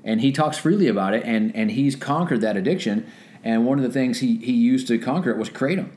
and 0.03 0.19
he 0.19 0.31
talks 0.31 0.57
freely 0.57 0.87
about 0.87 1.13
it, 1.13 1.23
and 1.23 1.55
and 1.55 1.71
he's 1.71 1.95
conquered 1.95 2.41
that 2.41 2.57
addiction. 2.57 3.07
And 3.43 3.65
one 3.65 3.77
of 3.77 3.83
the 3.83 3.91
things 3.91 4.19
he 4.19 4.37
he 4.37 4.51
used 4.51 4.87
to 4.89 4.97
conquer 4.97 5.31
it 5.31 5.37
was 5.37 5.49
kratom. 5.49 5.91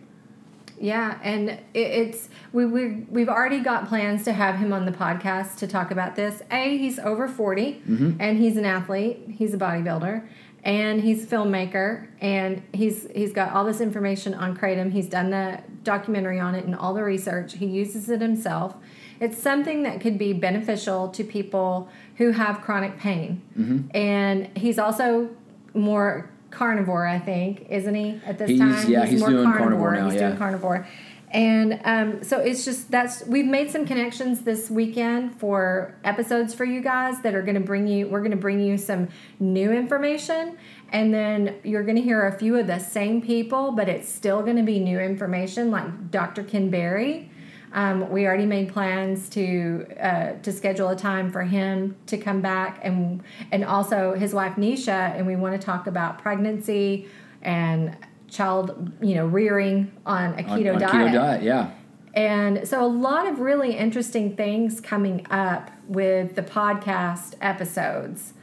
Yeah, 0.81 1.19
and 1.23 1.51
it, 1.51 1.61
it's 1.75 2.31
we 2.53 2.65
we 2.65 3.05
we've 3.11 3.29
already 3.29 3.61
got 3.61 3.87
plans 3.87 4.25
to 4.25 4.33
have 4.33 4.57
him 4.57 4.73
on 4.73 4.87
the 4.87 4.93
podcast 4.93 5.57
to 5.57 5.67
talk 5.67 5.91
about 5.91 6.17
this. 6.17 6.43
A, 6.51 6.79
he's 6.79 6.99
over 6.99 7.29
40 7.29 7.83
mm-hmm. 7.87 8.13
and 8.19 8.39
he's 8.39 8.57
an 8.57 8.65
athlete. 8.65 9.19
He's 9.29 9.53
a 9.53 9.59
bodybuilder, 9.59 10.27
and 10.65 11.03
he's 11.03 11.25
a 11.25 11.27
filmmaker, 11.27 12.09
and 12.23 12.63
he's 12.73 13.07
he's 13.15 13.35
got 13.35 13.53
all 13.53 13.65
this 13.65 13.83
information 13.83 14.33
on 14.33 14.57
kratom. 14.57 14.91
He's 14.91 15.07
done 15.07 15.29
the 15.29 15.61
documentary 15.85 16.41
on 16.41 16.55
it 16.55 16.65
and 16.65 16.75
all 16.75 16.95
the 16.95 17.05
research. 17.05 17.59
He 17.59 17.67
uses 17.67 18.09
it 18.09 18.23
himself. 18.23 18.75
It's 19.21 19.37
something 19.37 19.83
that 19.83 20.01
could 20.01 20.17
be 20.17 20.33
beneficial 20.33 21.09
to 21.09 21.23
people 21.23 21.91
who 22.17 22.31
have 22.31 22.63
chronic 22.63 22.99
pain, 22.99 23.43
mm-hmm. 23.55 23.95
and 23.95 24.57
he's 24.57 24.79
also 24.79 25.29
more 25.75 26.31
carnivore, 26.51 27.07
I 27.07 27.19
think, 27.19 27.67
isn't 27.71 27.95
he? 27.95 28.21
At 28.27 28.39
this 28.39 28.51
He's- 28.51 28.61
time, 28.61 28.91
yeah, 28.91 29.07
he's 29.07 29.23
doing 29.23 29.45
carnivore 29.53 29.93
now, 29.95 30.07
He's 30.11 30.21
yeah. 30.21 30.29
doing 30.29 30.39
carnivore. 30.39 30.87
And 31.33 31.81
um, 31.85 32.25
so 32.25 32.41
it's 32.41 32.65
just 32.65 32.91
that's 32.91 33.25
we've 33.25 33.47
made 33.47 33.71
some 33.71 33.87
connections 33.87 34.41
this 34.41 34.69
weekend 34.69 35.39
for 35.39 35.95
episodes 36.03 36.55
for 36.55 36.65
you 36.65 36.81
guys 36.81 37.23
that 37.23 37.37
are 37.37 37.43
going 37.43 37.55
to 37.55 37.61
bring 37.61 37.87
you. 37.87 38.09
We're 38.09 38.19
going 38.19 38.33
to 38.33 38.37
bring 38.37 38.59
you 38.61 38.77
some 38.77 39.07
new 39.39 39.71
information, 39.71 40.59
and 40.91 41.15
then 41.15 41.55
you're 41.63 41.85
going 41.85 41.95
to 41.95 42.03
hear 42.03 42.27
a 42.27 42.37
few 42.37 42.57
of 42.59 42.67
the 42.67 42.81
same 42.81 43.23
people, 43.23 43.71
but 43.71 43.89
it's 43.89 44.09
still 44.09 44.43
going 44.43 44.57
to 44.57 44.65
be 44.65 44.81
new 44.81 44.99
information, 44.99 45.71
like 45.71 46.11
Dr. 46.11 46.43
Ken 46.43 46.69
Berry. 46.69 47.30
Um, 47.73 48.11
we 48.11 48.27
already 48.27 48.47
made 48.47 48.73
plans 48.73 49.29
to 49.31 49.87
uh, 50.01 50.33
to 50.43 50.53
schedule 50.53 50.89
a 50.89 50.97
time 50.97 51.31
for 51.31 51.43
him 51.43 51.97
to 52.07 52.19
come 52.19 52.41
back, 52.41 52.81
and 52.83 53.23
and 53.53 53.65
also 53.65 54.15
his 54.15 54.35
wife 54.35 54.57
Neisha, 54.57 55.15
and 55.17 55.27
we 55.27 55.37
want 55.37 55.61
to 55.61 55.65
talk 55.65 55.87
about 55.87 56.19
pregnancy 56.19 57.07
and 57.43 57.97
child, 58.29 58.93
you 59.01 59.15
know, 59.15 59.27
rearing 59.27 59.93
on 60.07 60.39
a 60.39 60.43
On- 60.43 60.59
keto 60.59 60.75
on 60.75 60.81
diet. 60.81 60.93
Keto 60.93 61.13
diet, 61.13 61.43
yeah. 61.43 61.71
And 62.15 62.67
so, 62.67 62.85
a 62.85 62.89
lot 62.89 63.27
of 63.29 63.39
really 63.39 63.77
interesting 63.77 64.35
things 64.37 64.81
coming 64.81 65.27
up 65.31 65.71
with 65.87 66.35
the 66.35 66.43
podcast 66.43 67.35
episodes. 67.41 68.35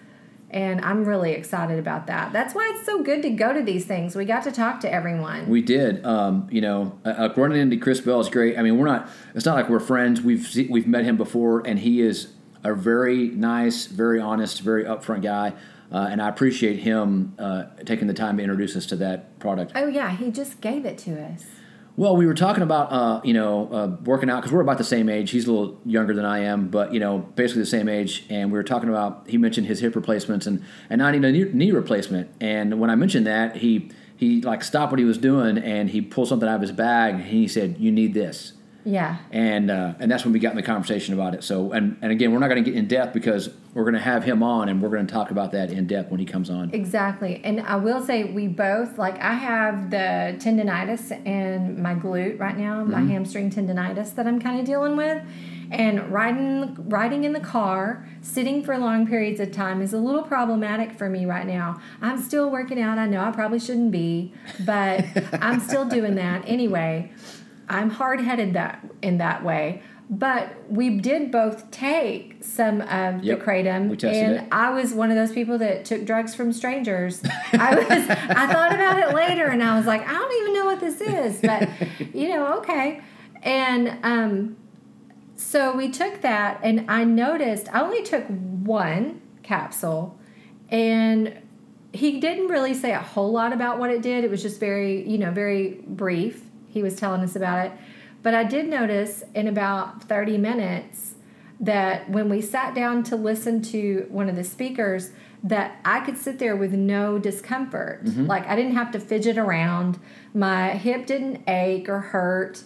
And 0.50 0.80
I'm 0.80 1.04
really 1.04 1.34
excited 1.34 1.78
about 1.78 2.08
that. 2.08 2.32
That's 2.32 2.56
why 2.56 2.72
it's 2.74 2.86
so 2.86 3.04
good 3.04 3.22
to 3.24 3.30
go 3.32 3.52
to 3.52 3.62
these 3.62 3.86
things. 3.86 4.16
We 4.16 4.24
got 4.24 4.44
to 4.44 4.52
talk 4.52 4.80
to 4.82 4.92
everyone. 4.92 5.50
We 5.50 5.62
did. 5.62 6.06
Um, 6.06 6.48
you 6.50 6.62
know, 6.62 6.98
uh, 7.04 7.30
running 7.36 7.60
into 7.60 7.78
Chris 7.78 8.00
Bell 8.00 8.22
is 8.22 8.30
great. 8.30 8.58
I 8.58 8.62
mean, 8.62 8.78
we're 8.78 8.86
not. 8.86 9.10
It's 9.36 9.46
not 9.46 9.56
like 9.56 9.70
we're 9.70 9.82
friends. 9.82 10.22
We've 10.22 10.48
we've 10.70 10.88
met 10.88 11.04
him 11.04 11.18
before, 11.18 11.68
and 11.68 11.80
he 11.80 12.02
is 12.02 12.34
a 12.64 12.74
very 12.74 13.28
nice, 13.30 13.88
very 13.88 14.22
honest, 14.22 14.62
very 14.62 14.86
upfront 14.86 15.22
guy. 15.22 15.54
Uh, 15.92 16.08
and 16.10 16.22
I 16.22 16.28
appreciate 16.30 16.80
him 16.80 17.34
uh, 17.40 17.66
taking 17.86 18.08
the 18.08 18.14
time 18.14 18.38
to 18.38 18.44
introduce 18.44 18.76
us 18.76 18.86
to 18.88 18.96
that 18.98 19.40
product. 19.40 19.72
oh, 19.76 19.88
yeah, 19.88 20.12
he 20.12 20.32
just 20.32 20.60
gave 20.60 20.86
it 20.86 20.98
to 21.00 21.22
us. 21.22 21.46
Well, 22.00 22.16
we 22.16 22.28
were 22.28 22.36
talking 22.36 22.62
about 22.62 22.92
uh, 22.92 23.22
you 23.24 23.34
know 23.34 23.74
uh, 23.74 23.88
working 24.04 24.30
out 24.30 24.42
because 24.42 24.52
we're 24.52 24.62
about 24.62 24.78
the 24.78 24.84
same 24.84 25.10
age. 25.10 25.32
He's 25.32 25.48
a 25.48 25.52
little 25.52 25.82
younger 25.84 26.14
than 26.14 26.26
I 26.26 26.44
am, 26.44 26.68
but 26.68 26.94
you 26.94 27.00
know 27.00 27.18
basically 27.18 27.64
the 27.64 27.66
same 27.66 27.90
age. 27.90 28.24
And 28.30 28.52
we 28.52 28.58
were 28.58 28.64
talking 28.64 28.88
about 28.88 29.26
he 29.28 29.40
mentioned 29.40 29.66
his 29.66 29.80
hip 29.80 29.96
replacements 29.96 30.46
and 30.46 30.64
and 30.92 31.02
I 31.02 31.10
need 31.10 31.26
a 31.26 31.32
knee, 31.32 31.72
replacement. 31.72 32.30
And 32.40 32.80
when 32.80 32.92
I 32.92 32.96
mentioned 32.96 33.26
that, 33.26 33.56
he 33.58 33.90
he 34.16 34.42
like 34.42 34.64
stopped 34.64 34.92
what 34.92 35.00
he 35.00 35.06
was 35.06 35.18
doing 35.18 35.58
and 35.58 35.90
he 35.90 36.02
pulled 36.02 36.28
something 36.28 36.48
out 36.48 36.56
of 36.58 36.62
his 36.62 36.72
bag 36.72 37.16
and 37.16 37.24
he 37.24 37.48
said, 37.48 37.78
"You 37.80 37.92
need 37.92 38.14
this." 38.14 38.54
Yeah. 38.88 39.18
And 39.32 39.70
uh, 39.70 39.96
and 40.00 40.10
that's 40.10 40.24
when 40.24 40.32
we 40.32 40.40
got 40.40 40.52
in 40.52 40.56
the 40.56 40.64
conversation 40.64 41.14
about 41.14 41.34
it. 41.34 41.44
So 41.44 41.74
and 41.74 41.98
and 42.02 42.12
again, 42.12 42.32
we're 42.32 42.40
not 42.40 42.48
going 42.48 42.64
to 42.64 42.70
get 42.70 42.78
in 42.78 42.88
depth 42.88 43.14
because 43.14 43.50
we're 43.74 43.84
going 43.84 43.94
to 43.96 44.00
have 44.00 44.24
him 44.24 44.42
on 44.42 44.70
and 44.70 44.82
we're 44.82 44.90
going 44.90 45.06
to 45.06 45.14
talk 45.14 45.30
about 45.30 45.52
that 45.52 45.72
in 45.72 45.86
depth 45.86 46.10
when 46.10 46.20
he 46.20 46.26
comes 46.26 46.50
on. 46.50 46.74
Exactly. 46.74 47.42
And 47.44 47.60
I 47.62 47.76
will 47.76 48.02
say, 48.02 48.24
we 48.24 48.48
both, 48.48 48.98
like, 48.98 49.20
I 49.20 49.34
have 49.34 49.92
the 49.92 50.36
tendonitis 50.40 51.12
in 51.28 51.80
my 51.80 51.94
glute 51.94 52.40
right 52.40 52.58
now, 52.58 52.84
my 52.84 53.02
hamstring 53.02 53.52
tendonitis 53.52 54.16
that 54.16 54.26
I'm 54.26 54.40
kind 54.40 54.60
of 54.60 54.66
dealing 54.66 54.96
with. 54.96 55.22
And 55.70 56.12
riding, 56.12 56.90
riding 56.90 57.26
in 57.26 57.34
the 57.34 57.40
car, 57.40 58.08
sitting 58.22 58.64
for 58.64 58.78
long 58.80 59.06
periods 59.06 59.40
of 59.40 59.52
time 59.52 59.82
is 59.82 59.94
a 59.94 60.00
little 60.00 60.24
problematic 60.24 60.98
for 60.98 61.10
me 61.10 61.26
right 61.26 61.46
now. 61.46 61.80
I'm 62.02 62.18
still 62.18 62.50
working 62.50 62.82
out. 62.82 62.98
I 62.98 63.06
know 63.06 63.22
I 63.22 63.32
probably 63.32 63.60
shouldn't 63.60 63.92
be, 63.92 64.34
but 64.66 65.06
I'm 65.34 65.60
still 65.60 65.86
doing 65.86 66.16
that 66.16 66.44
anyway. 66.48 67.12
I'm 67.70 67.90
hard 67.90 68.22
headed 68.22 68.54
that 68.54 68.86
in 69.02 69.18
that 69.18 69.44
way. 69.44 69.82
But 70.10 70.56
we 70.72 71.00
did 71.00 71.32
both 71.32 71.70
take 71.70 72.38
some 72.42 72.80
of 72.82 73.24
Yep. 73.26 73.40
the 73.40 73.46
kratom, 73.46 74.04
and 74.04 74.36
it. 74.38 74.48
I 74.54 74.70
was 74.70 74.94
one 74.94 75.10
of 75.12 75.18
those 75.18 75.34
people 75.34 75.58
that 75.58 75.84
took 75.84 76.06
drugs 76.06 76.34
from 76.34 76.54
strangers. 76.54 77.22
I 77.54 77.76
was 77.76 78.10
I 78.10 78.48
thought 78.54 78.74
about 78.74 79.00
it 79.00 79.14
later 79.14 79.48
and 79.48 79.62
I 79.62 79.76
was 79.78 79.86
like, 79.86 80.08
I 80.08 80.14
don't 80.14 80.42
even 80.42 80.54
know 80.54 80.66
what 80.66 80.80
this 80.80 81.02
is, 81.02 81.42
but 81.42 81.70
you 82.16 82.30
know, 82.30 82.58
okay. 82.60 83.02
And 83.44 84.00
um 84.04 84.56
so 85.36 85.76
we 85.76 85.92
took 85.92 86.22
that 86.22 86.62
and 86.64 86.90
I 86.90 87.04
noticed 87.04 87.68
I 87.74 87.82
only 87.82 88.04
took 88.04 88.24
one 88.28 89.22
capsule 89.44 90.18
and 90.70 91.38
he 91.94 92.20
didn't 92.22 92.48
really 92.48 92.74
say 92.74 92.94
a 92.94 93.00
whole 93.00 93.32
lot 93.32 93.52
about 93.52 93.78
what 93.78 93.90
it 93.90 94.02
did. 94.02 94.24
It 94.24 94.30
was 94.30 94.42
just 94.42 94.60
very, 94.60 95.08
you 95.08 95.18
know, 95.18 95.32
very 95.32 95.82
brief. 95.86 96.44
He 96.78 96.84
was 96.84 96.96
telling 96.96 97.22
us 97.22 97.36
about 97.36 97.66
it. 97.66 97.72
But 98.24 98.34
I 98.34 98.44
did 98.44 98.68
notice 98.68 99.24
in 99.34 99.48
about 99.48 100.04
30 100.04 100.38
minutes, 100.38 101.16
that 101.60 102.10
when 102.10 102.30
we 102.30 102.42
sat 102.42 102.76
down 102.76 103.04
to 103.04 103.16
listen 103.16 103.62
to 103.62 104.06
one 104.10 104.30
of 104.30 104.36
the 104.36 104.44
speakers, 104.44 105.12
that 105.44 105.80
I 105.86 106.02
could 106.02 106.18
sit 106.18 106.40
there 106.40 106.56
with 106.56 106.74
no 106.74 107.18
discomfort. 107.18 108.06
Mm-hmm. 108.06 108.26
Like 108.26 108.48
I 108.48 108.56
didn't 108.56 108.74
have 108.74 108.92
to 108.92 109.00
fidget 109.00 109.38
around. 109.38 110.00
My 110.34 110.72
hip 110.72 111.06
didn't 111.06 111.48
ache 111.48 111.90
or 111.90 112.00
hurt. 112.00 112.64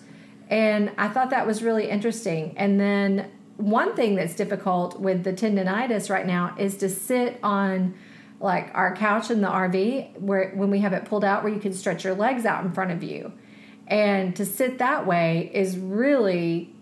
And 0.50 0.92
I 0.98 1.08
thought 1.08 1.30
that 1.30 1.48
was 1.48 1.64
really 1.64 1.90
interesting. 1.90 2.54
And 2.58 2.80
then 2.80 3.32
one 3.58 3.96
thing 3.96 4.16
that's 4.16 4.36
difficult 4.36 5.00
with 5.00 5.24
the 5.24 5.32
tendonitis 5.32 6.10
right 6.10 6.26
now 6.26 6.56
is 6.58 6.78
to 6.78 6.90
sit 6.90 7.40
on 7.44 7.94
like 8.40 8.72
our 8.74 8.96
couch 8.96 9.30
in 9.30 9.42
the 9.42 9.48
RV 9.48 10.20
where 10.20 10.52
when 10.56 10.72
we 10.72 10.80
have 10.80 10.94
it 10.94 11.06
pulled 11.06 11.24
out 11.24 11.44
where 11.44 11.54
you 11.54 11.60
can 11.60 11.74
stretch 11.74 12.04
your 12.04 12.16
legs 12.16 12.46
out 12.46 12.66
in 12.66 12.72
front 12.72 12.92
of 12.92 13.04
you. 13.04 13.32
And 13.88 14.36
to 14.36 14.46
sit 14.46 14.78
that 14.78 15.06
way 15.06 15.52
is 15.54 15.78
really 15.78 16.74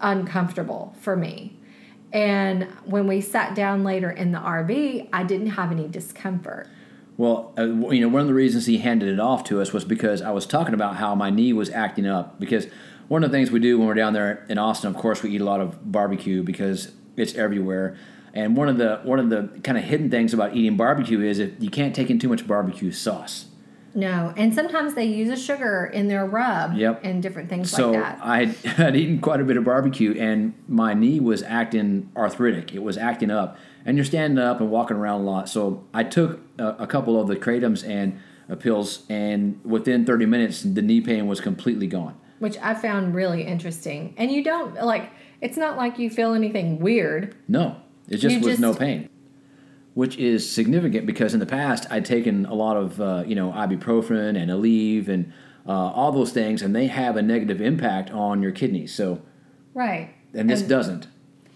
uncomfortable 0.00 0.94
for 1.00 1.16
me. 1.16 1.56
And 2.12 2.64
when 2.84 3.06
we 3.06 3.20
sat 3.20 3.54
down 3.54 3.84
later 3.84 4.10
in 4.10 4.32
the 4.32 4.38
RV, 4.38 5.08
I 5.12 5.24
didn't 5.24 5.50
have 5.50 5.70
any 5.70 5.88
discomfort. 5.88 6.68
Well, 7.16 7.52
uh, 7.58 7.64
you 7.64 8.00
know, 8.00 8.08
one 8.08 8.22
of 8.22 8.28
the 8.28 8.34
reasons 8.34 8.66
he 8.66 8.78
handed 8.78 9.08
it 9.08 9.20
off 9.20 9.44
to 9.44 9.60
us 9.60 9.72
was 9.72 9.84
because 9.84 10.22
I 10.22 10.30
was 10.30 10.46
talking 10.46 10.72
about 10.72 10.96
how 10.96 11.14
my 11.14 11.30
knee 11.30 11.52
was 11.52 11.68
acting 11.68 12.06
up. 12.06 12.38
Because 12.38 12.68
one 13.08 13.24
of 13.24 13.30
the 13.30 13.36
things 13.36 13.50
we 13.50 13.58
do 13.58 13.78
when 13.78 13.88
we're 13.88 13.94
down 13.94 14.12
there 14.12 14.46
in 14.48 14.56
Austin, 14.56 14.88
of 14.88 14.96
course, 14.96 15.22
we 15.22 15.30
eat 15.30 15.40
a 15.40 15.44
lot 15.44 15.60
of 15.60 15.90
barbecue 15.90 16.42
because 16.42 16.92
it's 17.16 17.34
everywhere. 17.34 17.96
And 18.32 18.56
one 18.56 18.68
of 18.68 18.78
the 18.78 19.00
one 19.02 19.18
of 19.18 19.30
the 19.30 19.48
kind 19.64 19.76
of 19.76 19.84
hidden 19.84 20.10
things 20.10 20.32
about 20.32 20.54
eating 20.54 20.76
barbecue 20.76 21.20
is 21.20 21.40
if 21.40 21.52
you 21.58 21.70
can't 21.70 21.94
take 21.94 22.08
in 22.08 22.18
too 22.18 22.28
much 22.28 22.46
barbecue 22.46 22.92
sauce. 22.92 23.46
No, 23.94 24.32
and 24.36 24.54
sometimes 24.54 24.94
they 24.94 25.04
use 25.06 25.28
a 25.30 25.36
sugar 25.36 25.90
in 25.92 26.08
their 26.08 26.26
rub 26.26 26.74
Yep. 26.74 27.00
and 27.04 27.22
different 27.22 27.48
things 27.48 27.70
So 27.70 27.90
like 27.92 28.02
that. 28.02 28.18
I 28.22 28.44
had 28.64 28.94
eaten 28.96 29.18
quite 29.20 29.40
a 29.40 29.44
bit 29.44 29.56
of 29.56 29.64
barbecue, 29.64 30.14
and 30.18 30.54
my 30.68 30.94
knee 30.94 31.20
was 31.20 31.42
acting 31.42 32.10
arthritic. 32.16 32.74
It 32.74 32.82
was 32.82 32.96
acting 32.98 33.30
up, 33.30 33.56
and 33.84 33.96
you're 33.96 34.04
standing 34.04 34.38
up 34.38 34.60
and 34.60 34.70
walking 34.70 34.96
around 34.96 35.22
a 35.22 35.24
lot. 35.24 35.48
So 35.48 35.84
I 35.94 36.04
took 36.04 36.40
a, 36.58 36.68
a 36.80 36.86
couple 36.86 37.20
of 37.20 37.28
the 37.28 37.36
kratom 37.36 37.82
and 37.86 38.20
uh, 38.50 38.54
pills, 38.56 39.04
and 39.08 39.60
within 39.64 40.04
30 40.04 40.26
minutes, 40.26 40.62
the 40.62 40.82
knee 40.82 41.00
pain 41.00 41.26
was 41.26 41.40
completely 41.40 41.86
gone. 41.86 42.14
which 42.38 42.56
I 42.58 42.74
found 42.74 43.14
really 43.14 43.42
interesting. 43.42 44.14
And 44.16 44.30
you 44.30 44.44
don't 44.44 44.74
like 44.84 45.10
it's 45.40 45.56
not 45.56 45.76
like 45.76 45.98
you 45.98 46.10
feel 46.10 46.34
anything 46.34 46.78
weird. 46.80 47.34
No, 47.48 47.76
it 48.08 48.16
just 48.18 48.36
You 48.36 48.40
was 48.42 48.58
no 48.58 48.74
pain, 48.74 49.08
which 49.98 50.16
is 50.16 50.48
significant 50.48 51.06
because 51.06 51.34
in 51.34 51.40
the 51.40 51.52
past 51.60 51.84
I'd 51.90 52.04
taken 52.04 52.46
a 52.46 52.54
lot 52.54 52.76
of 52.76 53.00
uh, 53.00 53.24
you 53.26 53.34
know 53.34 53.50
ibuprofen 53.50 54.40
and 54.40 54.48
Aleve 54.48 55.08
and 55.08 55.32
uh, 55.66 55.72
all 55.72 56.12
those 56.12 56.30
things, 56.30 56.62
and 56.62 56.74
they 56.74 56.86
have 56.86 57.16
a 57.16 57.22
negative 57.22 57.60
impact 57.60 58.08
on 58.12 58.40
your 58.40 58.52
kidneys. 58.52 58.94
So, 58.94 59.20
Right. 59.74 60.14
and 60.32 60.48
this 60.48 60.62
doesn't. 60.62 61.08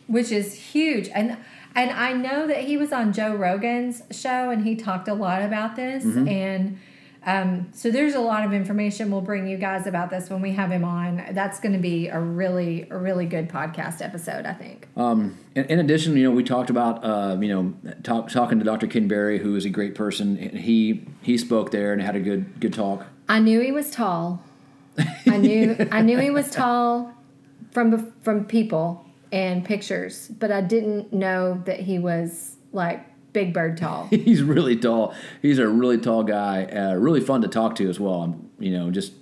which 0.09 0.33
is 0.33 0.55
huge. 0.55 1.09
And 1.15 1.39
and 1.77 1.93
I 1.93 2.13
know 2.15 2.49
that 2.49 2.65
he 2.65 2.77
was 2.77 2.93
on 2.93 3.13
Joe 3.13 3.33
Rogan's 3.33 4.03
show 4.11 4.51
and 4.51 4.65
he 4.67 4.75
talked 4.75 5.07
a 5.07 5.15
lot 5.15 5.41
about 5.43 5.77
this. 5.77 6.05
Mm-hmm. 6.05 6.27
And 6.29 6.79
um, 7.25 7.69
so 7.73 7.91
there's 7.91 8.15
a 8.15 8.21
lot 8.21 8.45
of 8.45 8.53
information 8.53 9.11
we'll 9.11 9.21
bring 9.21 9.47
you 9.47 9.57
guys 9.57 9.87
about 9.87 10.11
this 10.11 10.29
when 10.29 10.43
we 10.43 10.53
have 10.53 10.73
him 10.73 10.85
on. 10.85 11.25
That's 11.33 11.61
going 11.61 11.73
to 11.73 11.79
be 11.79 12.09
a 12.09 12.19
really 12.19 12.89
a 12.91 12.99
really 12.99 13.27
good 13.27 13.49
podcast 13.49 14.03
episode, 14.03 14.45
I 14.45 14.55
think. 14.55 14.89
Um, 14.97 15.39
in, 15.55 15.65
in 15.67 15.79
addition, 15.79 16.17
you 16.17 16.25
know, 16.25 16.33
we 16.33 16.43
talked 16.43 16.69
about 16.69 17.05
uh, 17.05 17.37
you 17.41 17.49
know 17.49 17.93
talk, 18.03 18.29
talking 18.29 18.59
to 18.59 18.65
Dr. 18.65 18.89
Ken 18.89 19.07
Berry, 19.07 19.39
who 19.39 19.55
is 19.55 19.65
a 19.65 19.71
great 19.71 19.95
person. 19.95 20.37
He 20.37 21.05
he 21.23 21.39
spoke 21.39 21.71
there 21.71 21.93
and 21.93 22.03
had 22.03 22.17
a 22.17 22.21
good 22.21 22.59
good 22.61 22.73
talk. 22.73 23.07
I 23.29 23.39
knew 23.39 23.61
he 23.61 23.71
was 23.71 23.91
tall. 23.91 24.43
I 25.27 25.37
knew 25.37 25.77
I 25.93 26.03
knew 26.03 26.19
he 26.19 26.31
was 26.31 26.51
tall 26.51 27.15
from 27.71 28.13
from 28.23 28.47
people 28.47 29.05
and 29.31 29.65
pictures, 29.65 30.29
but 30.29 30.51
I 30.51 30.61
didn't 30.61 31.13
know 31.13 31.63
that 31.67 31.81
he 31.81 32.01
was 32.01 32.57
like 32.73 33.07
Big 33.33 33.53
Bird 33.55 33.77
tall. 33.77 34.07
He's 34.11 34.43
really 34.43 34.77
tall. 34.77 35.15
He's 35.41 35.59
a 35.59 35.69
really 35.69 35.99
tall 35.99 36.23
guy. 36.23 36.65
Uh, 36.65 36.95
really 36.95 37.21
fun 37.21 37.43
to 37.43 37.49
talk 37.49 37.75
to 37.77 37.89
as 37.89 37.99
well. 38.01 38.23
I'm, 38.23 38.51
You 38.59 38.73
know, 38.79 38.91
just 38.91 39.13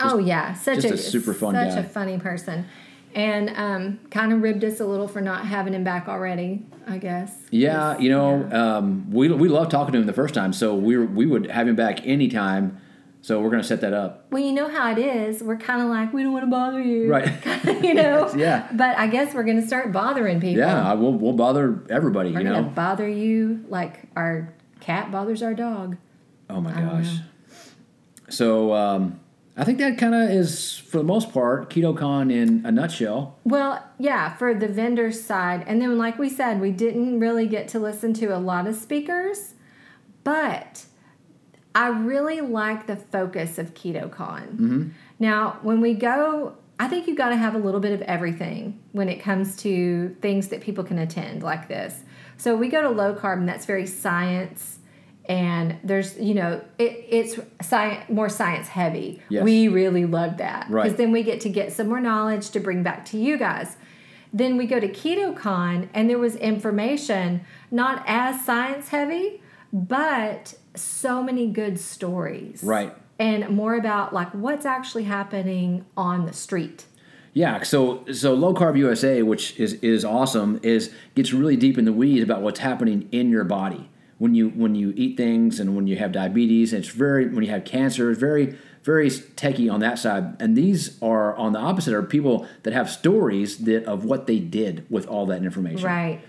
oh 0.00 0.18
yeah, 0.18 0.54
such 0.54 0.76
just 0.80 0.88
a, 0.90 0.94
a 0.94 0.96
super 0.96 1.34
fun 1.34 1.54
such 1.54 1.74
guy. 1.74 1.80
a 1.80 1.84
funny 1.84 2.18
person, 2.18 2.66
and 3.14 3.50
um, 3.56 4.00
kind 4.10 4.32
of 4.32 4.42
ribbed 4.42 4.64
us 4.64 4.80
a 4.80 4.84
little 4.86 5.06
for 5.08 5.20
not 5.20 5.46
having 5.46 5.74
him 5.74 5.84
back 5.84 6.08
already. 6.08 6.64
I 6.86 6.98
guess. 6.98 7.36
yeah, 7.50 7.96
you 7.98 8.10
know, 8.10 8.48
Um, 8.50 9.08
we 9.10 9.28
we 9.28 9.48
love 9.48 9.68
talking 9.68 9.92
to 9.92 9.98
him 10.00 10.06
the 10.06 10.12
first 10.12 10.34
time, 10.34 10.52
so 10.52 10.74
we 10.74 10.96
we 10.98 11.26
would 11.26 11.50
have 11.50 11.68
him 11.68 11.76
back 11.76 12.04
anytime. 12.06 12.78
So 13.22 13.40
we're 13.40 13.50
gonna 13.50 13.62
set 13.62 13.80
that 13.82 13.92
up. 13.92 14.26
Well, 14.32 14.42
you 14.42 14.52
know 14.52 14.68
how 14.68 14.90
it 14.90 14.98
is. 14.98 15.42
We're 15.42 15.56
kind 15.56 15.80
of 15.80 15.88
like 15.88 16.12
we 16.12 16.24
don't 16.24 16.32
want 16.32 16.44
to 16.44 16.50
bother 16.50 16.80
you, 16.82 17.08
Right. 17.08 17.28
you 17.82 17.94
know. 17.94 18.30
Yeah. 18.36 18.68
But 18.72 18.98
I 18.98 19.06
guess 19.06 19.32
we're 19.32 19.44
gonna 19.44 19.66
start 19.66 19.92
bothering 19.92 20.40
people. 20.40 20.58
Yeah, 20.58 20.82
I 20.90 20.94
will 20.94 21.14
we'll 21.14 21.32
bother 21.32 21.84
everybody. 21.88 22.32
We're 22.32 22.40
you 22.40 22.44
know. 22.44 22.62
bother 22.64 23.08
you 23.08 23.64
like 23.68 24.00
our 24.16 24.52
cat 24.80 25.12
bothers 25.12 25.42
our 25.42 25.54
dog. 25.54 25.96
Oh 26.50 26.60
my 26.60 26.72
gosh. 26.72 27.18
So 28.28 28.72
um, 28.74 29.20
I 29.56 29.64
think 29.64 29.78
that 29.78 29.98
kind 29.98 30.14
of 30.14 30.30
is 30.30 30.76
for 30.78 30.98
the 30.98 31.04
most 31.04 31.32
part 31.32 31.70
KetoCon 31.70 32.32
in 32.32 32.64
a 32.64 32.72
nutshell. 32.72 33.38
Well, 33.44 33.84
yeah, 33.98 34.34
for 34.34 34.54
the 34.54 34.66
vendor 34.66 35.12
side. 35.12 35.62
And 35.66 35.80
then, 35.80 35.96
like 35.98 36.18
we 36.18 36.28
said, 36.28 36.60
we 36.60 36.72
didn't 36.72 37.20
really 37.20 37.46
get 37.46 37.68
to 37.68 37.78
listen 37.78 38.14
to 38.14 38.36
a 38.36 38.38
lot 38.38 38.66
of 38.66 38.74
speakers, 38.74 39.54
but 40.24 40.86
I 41.74 41.88
really 41.88 42.40
like 42.40 42.86
the 42.86 42.96
focus 42.96 43.58
of 43.58 43.74
KetoCon. 43.74 44.10
Mm-hmm. 44.10 44.88
Now, 45.18 45.58
when 45.62 45.80
we 45.80 45.94
go, 45.94 46.54
I 46.78 46.88
think 46.88 47.06
you 47.06 47.14
got 47.14 47.30
to 47.30 47.36
have 47.36 47.54
a 47.54 47.58
little 47.58 47.80
bit 47.80 47.92
of 47.92 48.02
everything 48.02 48.80
when 48.92 49.08
it 49.08 49.20
comes 49.20 49.56
to 49.58 50.16
things 50.20 50.48
that 50.48 50.60
people 50.60 50.84
can 50.84 50.98
attend 50.98 51.42
like 51.42 51.68
this. 51.68 52.02
So 52.36 52.56
we 52.56 52.68
go 52.68 52.82
to 52.82 52.90
low 52.90 53.14
carb, 53.14 53.38
and 53.38 53.48
that's 53.48 53.66
very 53.66 53.86
science. 53.86 54.80
And 55.28 55.78
there's, 55.84 56.18
you 56.18 56.34
know, 56.34 56.60
it, 56.78 57.06
it's 57.08 57.38
science, 57.64 58.10
more 58.10 58.28
science 58.28 58.66
heavy. 58.68 59.22
Yes. 59.28 59.44
We 59.44 59.68
really 59.68 60.04
love 60.04 60.38
that 60.38 60.68
Right. 60.68 60.82
because 60.82 60.98
then 60.98 61.12
we 61.12 61.22
get 61.22 61.40
to 61.42 61.48
get 61.48 61.72
some 61.72 61.88
more 61.88 62.00
knowledge 62.00 62.50
to 62.50 62.60
bring 62.60 62.82
back 62.82 63.04
to 63.06 63.18
you 63.18 63.38
guys. 63.38 63.76
Then 64.32 64.56
we 64.56 64.66
go 64.66 64.80
to 64.80 64.88
KetoCon, 64.88 65.88
and 65.94 66.10
there 66.10 66.18
was 66.18 66.34
information 66.36 67.42
not 67.70 68.02
as 68.06 68.44
science 68.44 68.88
heavy, 68.88 69.40
but 69.72 70.54
so 70.74 71.22
many 71.22 71.48
good 71.48 71.78
stories. 71.78 72.62
Right. 72.62 72.94
And 73.18 73.50
more 73.50 73.74
about 73.74 74.12
like 74.12 74.30
what's 74.32 74.66
actually 74.66 75.04
happening 75.04 75.84
on 75.96 76.26
the 76.26 76.32
street. 76.32 76.86
Yeah, 77.34 77.62
so 77.62 78.04
so 78.12 78.34
low 78.34 78.52
carb 78.52 78.76
USA, 78.76 79.22
which 79.22 79.58
is 79.58 79.74
is 79.74 80.04
awesome, 80.04 80.60
is 80.62 80.92
gets 81.14 81.32
really 81.32 81.56
deep 81.56 81.78
in 81.78 81.84
the 81.84 81.92
weeds 81.92 82.22
about 82.22 82.42
what's 82.42 82.60
happening 82.60 83.08
in 83.10 83.30
your 83.30 83.44
body 83.44 83.88
when 84.18 84.34
you 84.34 84.50
when 84.50 84.74
you 84.74 84.92
eat 84.96 85.16
things 85.16 85.58
and 85.58 85.74
when 85.74 85.86
you 85.86 85.96
have 85.96 86.12
diabetes. 86.12 86.72
And 86.72 86.84
it's 86.84 86.92
very 86.92 87.28
when 87.28 87.42
you 87.42 87.50
have 87.50 87.64
cancer. 87.64 88.10
It's 88.10 88.20
very 88.20 88.56
very 88.82 89.08
techie 89.08 89.72
on 89.72 89.80
that 89.80 89.98
side. 89.98 90.36
And 90.40 90.56
these 90.56 91.00
are 91.00 91.34
on 91.36 91.52
the 91.52 91.58
opposite 91.58 91.94
are 91.94 92.02
people 92.02 92.46
that 92.64 92.72
have 92.72 92.90
stories 92.90 93.58
that 93.58 93.84
of 93.84 94.04
what 94.04 94.26
they 94.26 94.38
did 94.38 94.84
with 94.90 95.06
all 95.06 95.24
that 95.26 95.42
information. 95.42 95.86
Right. 95.86 96.20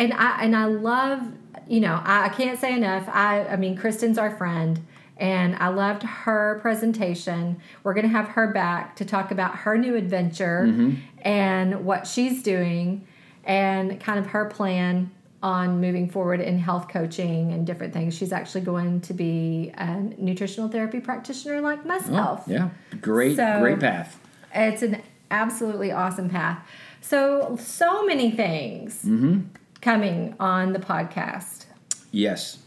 And 0.00 0.14
I 0.14 0.42
and 0.42 0.56
I 0.56 0.64
love, 0.64 1.20
you 1.68 1.80
know, 1.80 2.00
I, 2.02 2.24
I 2.24 2.28
can't 2.30 2.58
say 2.58 2.74
enough. 2.74 3.08
I 3.08 3.44
I 3.44 3.56
mean 3.56 3.76
Kristen's 3.76 4.16
our 4.16 4.34
friend 4.34 4.80
and 5.18 5.54
I 5.56 5.68
loved 5.68 6.02
her 6.02 6.58
presentation. 6.62 7.60
We're 7.84 7.92
gonna 7.92 8.08
have 8.08 8.28
her 8.28 8.48
back 8.48 8.96
to 8.96 9.04
talk 9.04 9.30
about 9.30 9.54
her 9.56 9.76
new 9.76 9.94
adventure 9.94 10.64
mm-hmm. 10.66 10.94
and 11.20 11.84
what 11.84 12.06
she's 12.06 12.42
doing 12.42 13.06
and 13.44 14.00
kind 14.00 14.18
of 14.18 14.28
her 14.28 14.46
plan 14.46 15.10
on 15.42 15.80
moving 15.80 16.08
forward 16.08 16.40
in 16.40 16.58
health 16.58 16.88
coaching 16.88 17.52
and 17.52 17.66
different 17.66 17.92
things. 17.92 18.16
She's 18.16 18.32
actually 18.32 18.62
going 18.62 19.02
to 19.02 19.14
be 19.14 19.70
a 19.76 20.00
nutritional 20.18 20.68
therapy 20.70 21.00
practitioner 21.00 21.60
like 21.60 21.84
myself. 21.84 22.44
Oh, 22.46 22.50
yeah, 22.50 22.70
great 23.02 23.36
So- 23.36 23.60
great 23.60 23.80
path. 23.80 24.18
It's 24.54 24.82
an 24.82 25.02
absolutely 25.30 25.92
awesome 25.92 26.28
path. 26.30 26.66
So, 27.02 27.56
so 27.60 28.04
many 28.04 28.30
things 28.30 28.96
mm-hmm. 29.04 29.40
Coming 29.80 30.34
on 30.40 30.72
the 30.72 30.78
podcast. 30.78 31.66
Yes. 32.10 32.58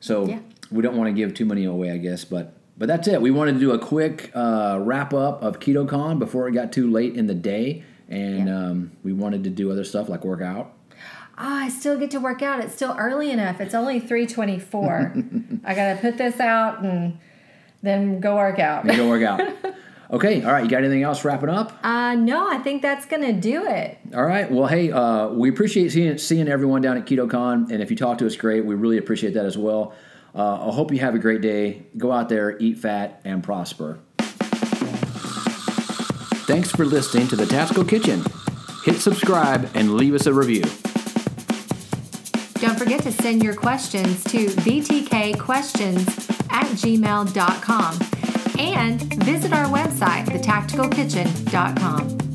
So 0.00 0.26
Yeah. 0.26 0.38
we 0.70 0.82
don't 0.82 0.96
want 0.96 1.08
to 1.08 1.12
give 1.12 1.34
too 1.34 1.44
many 1.44 1.64
away, 1.64 1.90
I 1.90 1.96
guess, 1.98 2.24
but 2.24 2.54
but 2.78 2.86
that's 2.86 3.06
it. 3.08 3.20
We 3.20 3.30
wanted 3.30 3.52
to 3.54 3.58
do 3.60 3.72
a 3.72 3.78
quick 3.78 4.30
uh, 4.34 4.78
wrap 4.80 5.12
up 5.12 5.42
of 5.42 5.60
KetoCon 5.60 6.18
before 6.18 6.48
it 6.48 6.52
got 6.52 6.72
too 6.72 6.90
late 6.90 7.14
in 7.14 7.26
the 7.26 7.34
day, 7.34 7.84
and 8.08 8.48
Yeah. 8.48 8.56
um, 8.68 8.92
we 9.02 9.12
wanted 9.12 9.44
to 9.44 9.50
do 9.50 9.70
other 9.70 9.84
stuff 9.84 10.08
like 10.08 10.24
work 10.24 10.40
out. 10.40 10.72
Ah, 11.36 11.64
I 11.64 11.68
still 11.68 11.98
get 11.98 12.10
to 12.12 12.20
work 12.20 12.40
out. 12.40 12.60
It's 12.64 12.74
still 12.74 12.94
early 12.98 13.30
enough. 13.30 13.60
It's 13.60 13.74
only 13.74 14.00
324. 14.00 15.14
I 15.64 15.74
got 15.74 15.94
to 15.94 15.98
put 16.00 16.16
this 16.16 16.40
out 16.40 16.82
and 16.82 17.18
then 17.82 18.18
go 18.20 18.36
work 18.36 18.58
out. 18.58 18.86
Go 18.86 19.08
work 19.10 19.22
out. 19.22 19.40
Okay, 20.12 20.42
all 20.42 20.50
right. 20.50 20.64
You 20.64 20.70
got 20.70 20.78
anything 20.78 21.04
else 21.04 21.24
wrapping 21.24 21.48
up? 21.48 21.72
Uh, 21.84 22.16
no, 22.16 22.50
I 22.50 22.58
think 22.58 22.82
that's 22.82 23.06
going 23.06 23.22
to 23.22 23.32
do 23.32 23.64
it. 23.64 23.96
All 24.12 24.24
right. 24.24 24.50
Well, 24.50 24.66
hey, 24.66 24.90
uh, 24.90 25.28
we 25.28 25.48
appreciate 25.50 25.92
seeing 25.92 26.18
seeing 26.18 26.48
everyone 26.48 26.82
down 26.82 26.96
at 26.96 27.06
KetoCon, 27.06 27.70
and 27.70 27.80
if 27.80 27.92
you 27.92 27.96
talk 27.96 28.18
to 28.18 28.26
us, 28.26 28.34
great. 28.34 28.64
We 28.64 28.74
really 28.74 28.98
appreciate 28.98 29.34
that 29.34 29.46
as 29.46 29.56
well. 29.56 29.94
Uh, 30.34 30.68
I 30.68 30.72
hope 30.72 30.90
you 30.92 30.98
have 30.98 31.14
a 31.14 31.18
great 31.18 31.42
day. 31.42 31.82
Go 31.96 32.10
out 32.10 32.28
there, 32.28 32.58
eat 32.58 32.78
fat, 32.78 33.20
and 33.24 33.42
prosper. 33.42 34.00
Thanks 36.46 36.72
for 36.72 36.84
listening 36.84 37.28
to 37.28 37.36
the 37.36 37.46
Tactical 37.46 37.84
Kitchen. 37.84 38.24
hit 38.84 38.96
subscribe, 38.96 39.70
and 39.74 39.94
leave 39.94 40.14
us 40.14 40.26
a 40.26 40.32
review. 40.32 40.62
Don't 42.60 42.76
forget 42.78 43.02
to 43.04 43.12
send 43.12 43.44
your 43.44 43.54
questions 43.54 44.24
to 44.24 44.46
vtkquestions 44.46 46.00
at 46.50 46.66
gmail.com 46.66 48.19
and 48.60 49.00
visit 49.24 49.52
our 49.52 49.66
website, 49.66 50.26
thetacticalkitchen.com. 50.26 52.29